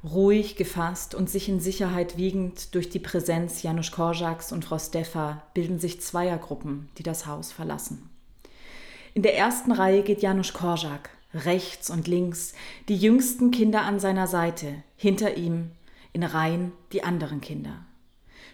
Ruhig, 0.03 0.55
gefasst 0.55 1.15
und 1.15 1.29
sich 1.29 1.49
in 1.49 1.59
Sicherheit 1.59 2.17
wiegend 2.17 2.75
durch 2.75 2.89
die 2.89 2.99
Präsenz 2.99 3.63
Janusz 3.63 3.91
Korczaks 3.91 4.51
und 4.51 4.65
Frau 4.65 4.77
Steffa 4.77 5.43
bilden 5.53 5.79
sich 5.79 6.01
Zweiergruppen, 6.01 6.89
die 6.97 7.03
das 7.03 7.25
Haus 7.25 7.51
verlassen. 7.51 8.09
In 9.13 9.23
der 9.23 9.35
ersten 9.35 9.71
Reihe 9.71 10.03
geht 10.03 10.21
Janusz 10.21 10.53
Korczak, 10.53 11.09
rechts 11.33 11.89
und 11.89 12.07
links, 12.07 12.53
die 12.87 12.97
jüngsten 12.97 13.51
Kinder 13.51 13.81
an 13.81 13.99
seiner 13.99 14.27
Seite, 14.27 14.83
hinter 14.95 15.37
ihm 15.37 15.71
in 16.15 16.23
Reihen 16.23 16.71
die 16.93 17.03
anderen 17.03 17.41
Kinder. 17.41 17.85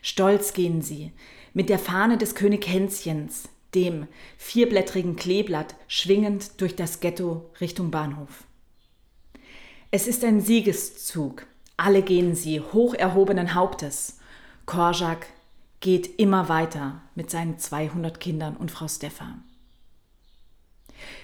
Stolz 0.01 0.53
gehen 0.53 0.81
sie, 0.81 1.11
mit 1.53 1.69
der 1.69 1.77
Fahne 1.77 2.17
des 2.17 2.33
König 2.33 2.67
Hänschens, 2.67 3.49
dem 3.75 4.07
vierblättrigen 4.37 5.15
Kleeblatt, 5.15 5.75
schwingend 5.87 6.59
durch 6.59 6.75
das 6.75 7.01
Ghetto 7.01 7.51
Richtung 7.61 7.91
Bahnhof. 7.91 8.45
Es 9.91 10.07
ist 10.07 10.23
ein 10.23 10.41
Siegeszug. 10.41 11.45
Alle 11.77 12.01
gehen 12.01 12.33
sie, 12.33 12.61
hoch 12.61 12.95
erhobenen 12.95 13.53
Hauptes. 13.53 14.17
Korjak 14.65 15.27
geht 15.81 16.19
immer 16.19 16.49
weiter 16.49 17.01
mit 17.13 17.29
seinen 17.29 17.59
200 17.59 18.19
Kindern 18.19 18.57
und 18.57 18.71
Frau 18.71 18.87
Steffa. 18.87 19.35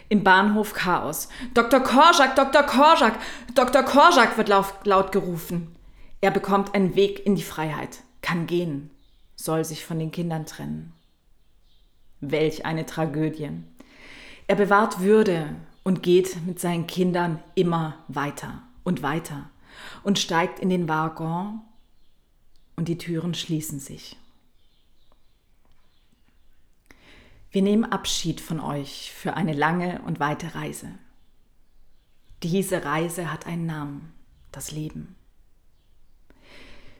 Im 0.10 0.24
Bahnhof 0.24 0.74
Chaos. 0.74 1.30
Dr. 1.56 1.80
Korjak, 1.80 2.36
Dr. 2.36 2.64
Korjak, 2.64 3.18
Dr. 3.56 3.82
Korjak 3.82 4.38
wird 4.38 4.50
laut 4.50 5.12
gerufen. 5.12 5.77
Er 6.20 6.32
bekommt 6.32 6.74
einen 6.74 6.96
Weg 6.96 7.26
in 7.26 7.36
die 7.36 7.44
Freiheit, 7.44 8.04
kann 8.22 8.48
gehen, 8.48 8.90
soll 9.36 9.64
sich 9.64 9.86
von 9.86 10.00
den 10.00 10.12
Kindern 10.12 10.46
trennen. 10.46 10.94
Welch 12.22 12.66
eine 12.66 12.86
Tragödie. 12.86 13.52
Er 14.48 14.56
bewahrt 14.56 15.02
Würde 15.02 15.56
und 15.84 16.02
geht 16.02 16.46
mit 16.46 16.60
seinen 16.60 16.88
Kindern 16.88 17.44
immer 17.54 18.04
weiter 18.08 18.64
und 18.84 19.04
weiter 19.04 19.50
und 20.04 20.18
steigt 20.18 20.60
in 20.60 20.70
den 20.70 20.88
Waggon 20.88 21.62
und 22.76 22.88
die 22.88 22.98
Türen 22.98 23.34
schließen 23.34 23.80
sich. 23.80 24.18
Wir 27.52 27.62
nehmen 27.62 27.86
Abschied 27.86 28.42
von 28.42 28.60
euch 28.60 29.12
für 29.12 29.36
eine 29.36 29.54
lange 29.54 30.02
und 30.04 30.20
weite 30.20 30.56
Reise. 30.56 30.90
Diese 32.44 32.86
Reise 32.86 33.32
hat 33.32 33.46
einen 33.46 33.66
Namen, 33.66 34.14
das 34.52 34.72
Leben. 34.72 35.17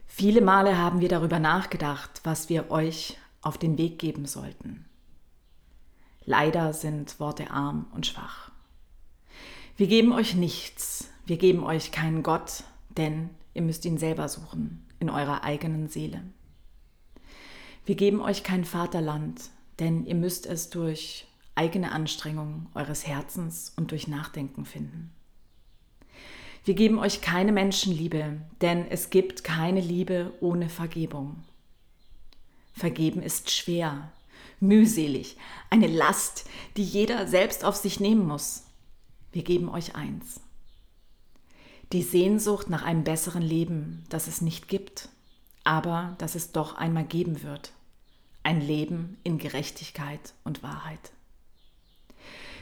Viele 0.08 0.40
Male 0.40 0.76
haben 0.76 1.00
wir 1.00 1.08
darüber 1.08 1.38
nachgedacht, 1.38 2.22
was 2.24 2.48
wir 2.48 2.72
euch 2.72 3.16
auf 3.40 3.56
den 3.56 3.78
Weg 3.78 4.00
geben 4.00 4.26
sollten. 4.26 4.86
Leider 6.24 6.72
sind 6.72 7.20
Worte 7.20 7.50
arm 7.50 7.86
und 7.94 8.06
schwach. 8.06 8.50
Wir 9.76 9.86
geben 9.86 10.12
euch 10.12 10.34
nichts, 10.34 11.08
wir 11.24 11.36
geben 11.36 11.62
euch 11.62 11.92
keinen 11.92 12.24
Gott, 12.24 12.64
denn 12.88 13.30
ihr 13.54 13.62
müsst 13.62 13.84
ihn 13.84 13.96
selber 13.96 14.28
suchen, 14.28 14.84
in 14.98 15.08
eurer 15.08 15.44
eigenen 15.44 15.88
Seele. 15.88 16.22
Wir 17.86 17.94
geben 17.94 18.20
euch 18.20 18.42
kein 18.42 18.64
Vaterland, 18.64 19.50
denn 19.78 20.04
ihr 20.04 20.16
müsst 20.16 20.46
es 20.46 20.68
durch 20.68 21.28
eigene 21.54 21.92
Anstrengung 21.92 22.66
eures 22.74 23.06
Herzens 23.06 23.72
und 23.76 23.92
durch 23.92 24.08
Nachdenken 24.08 24.64
finden. 24.64 25.14
Wir 26.68 26.74
geben 26.74 26.98
euch 26.98 27.22
keine 27.22 27.50
Menschenliebe, 27.50 28.42
denn 28.60 28.86
es 28.90 29.08
gibt 29.08 29.42
keine 29.42 29.80
Liebe 29.80 30.34
ohne 30.40 30.68
Vergebung. 30.68 31.42
Vergeben 32.74 33.22
ist 33.22 33.50
schwer, 33.50 34.12
mühselig, 34.60 35.38
eine 35.70 35.86
Last, 35.86 36.44
die 36.76 36.84
jeder 36.84 37.26
selbst 37.26 37.64
auf 37.64 37.74
sich 37.76 38.00
nehmen 38.00 38.26
muss. 38.26 38.64
Wir 39.32 39.44
geben 39.44 39.70
euch 39.70 39.94
eins. 39.94 40.42
Die 41.94 42.02
Sehnsucht 42.02 42.68
nach 42.68 42.82
einem 42.82 43.02
besseren 43.02 43.40
Leben, 43.40 44.04
das 44.10 44.26
es 44.26 44.42
nicht 44.42 44.68
gibt, 44.68 45.08
aber 45.64 46.16
das 46.18 46.34
es 46.34 46.52
doch 46.52 46.74
einmal 46.74 47.04
geben 47.04 47.42
wird. 47.42 47.72
Ein 48.42 48.60
Leben 48.60 49.16
in 49.24 49.38
Gerechtigkeit 49.38 50.34
und 50.44 50.62
Wahrheit. 50.62 51.12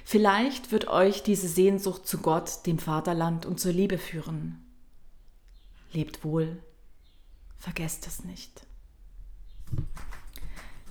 Vielleicht 0.08 0.70
wird 0.70 0.86
euch 0.86 1.24
diese 1.24 1.48
Sehnsucht 1.48 2.06
zu 2.06 2.18
Gott, 2.18 2.64
dem 2.64 2.78
Vaterland 2.78 3.44
und 3.44 3.58
zur 3.58 3.72
Liebe 3.72 3.98
führen. 3.98 4.64
Lebt 5.92 6.22
wohl, 6.22 6.58
vergesst 7.58 8.06
es 8.06 8.22
nicht. 8.22 8.64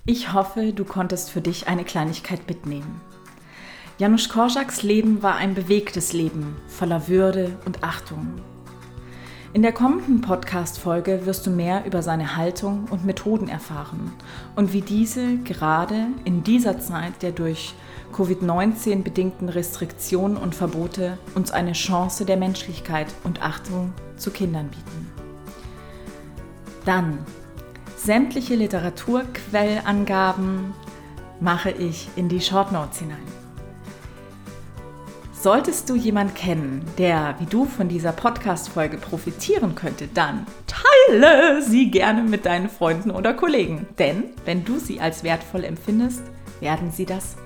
Ich 0.04 0.34
hoffe, 0.34 0.74
du 0.74 0.84
konntest 0.84 1.30
für 1.30 1.40
dich 1.40 1.66
eine 1.66 1.84
Kleinigkeit 1.84 2.46
mitnehmen. 2.46 3.00
Janusz 3.96 4.28
Korczaks 4.28 4.82
Leben 4.82 5.22
war 5.22 5.36
ein 5.36 5.54
bewegtes 5.54 6.12
Leben, 6.12 6.54
voller 6.68 7.08
Würde 7.08 7.58
und 7.64 7.82
Achtung. 7.82 8.42
In 9.54 9.62
der 9.62 9.72
kommenden 9.72 10.20
Podcast-Folge 10.20 11.24
wirst 11.24 11.46
du 11.46 11.50
mehr 11.50 11.86
über 11.86 12.02
seine 12.02 12.36
Haltung 12.36 12.86
und 12.90 13.06
Methoden 13.06 13.48
erfahren 13.48 14.12
und 14.56 14.74
wie 14.74 14.82
diese 14.82 15.38
gerade 15.38 16.08
in 16.26 16.42
dieser 16.42 16.80
Zeit 16.80 17.22
der 17.22 17.32
durch 17.32 17.74
Covid-19 18.12 19.02
bedingten 19.02 19.48
Restriktionen 19.48 20.36
und 20.36 20.54
Verbote 20.54 21.18
uns 21.34 21.50
eine 21.50 21.72
Chance 21.72 22.24
der 22.24 22.36
Menschlichkeit 22.36 23.08
und 23.24 23.42
Achtung 23.42 23.92
zu 24.16 24.30
Kindern 24.30 24.68
bieten. 24.68 25.10
Dann 26.84 27.18
sämtliche 27.96 28.54
Literaturquellangaben 28.54 30.72
mache 31.40 31.70
ich 31.70 32.08
in 32.16 32.28
die 32.28 32.40
Shortnotes 32.40 33.00
hinein. 33.00 33.16
Solltest 35.32 35.90
du 35.90 35.94
jemanden 35.94 36.34
kennen, 36.34 36.84
der 36.98 37.36
wie 37.38 37.46
du 37.46 37.66
von 37.66 37.88
dieser 37.88 38.12
Podcast-Folge 38.12 38.96
profitieren 38.96 39.74
könnte, 39.74 40.08
dann 40.12 40.46
teile 40.66 41.62
sie 41.62 41.90
gerne 41.90 42.22
mit 42.22 42.46
deinen 42.46 42.68
Freunden 42.68 43.10
oder 43.10 43.34
Kollegen. 43.34 43.86
Denn 43.98 44.24
wenn 44.44 44.64
du 44.64 44.78
sie 44.78 45.00
als 45.00 45.22
wertvoll 45.22 45.64
empfindest, 45.64 46.22
werden 46.60 46.90
sie 46.90 47.06
das. 47.06 47.36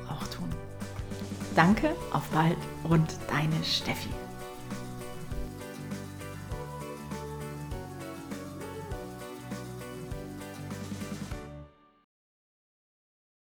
Danke, 1.61 1.95
auf 2.11 2.27
bald 2.31 2.57
und 2.85 3.19
deine 3.29 3.63
Steffi. 3.63 4.09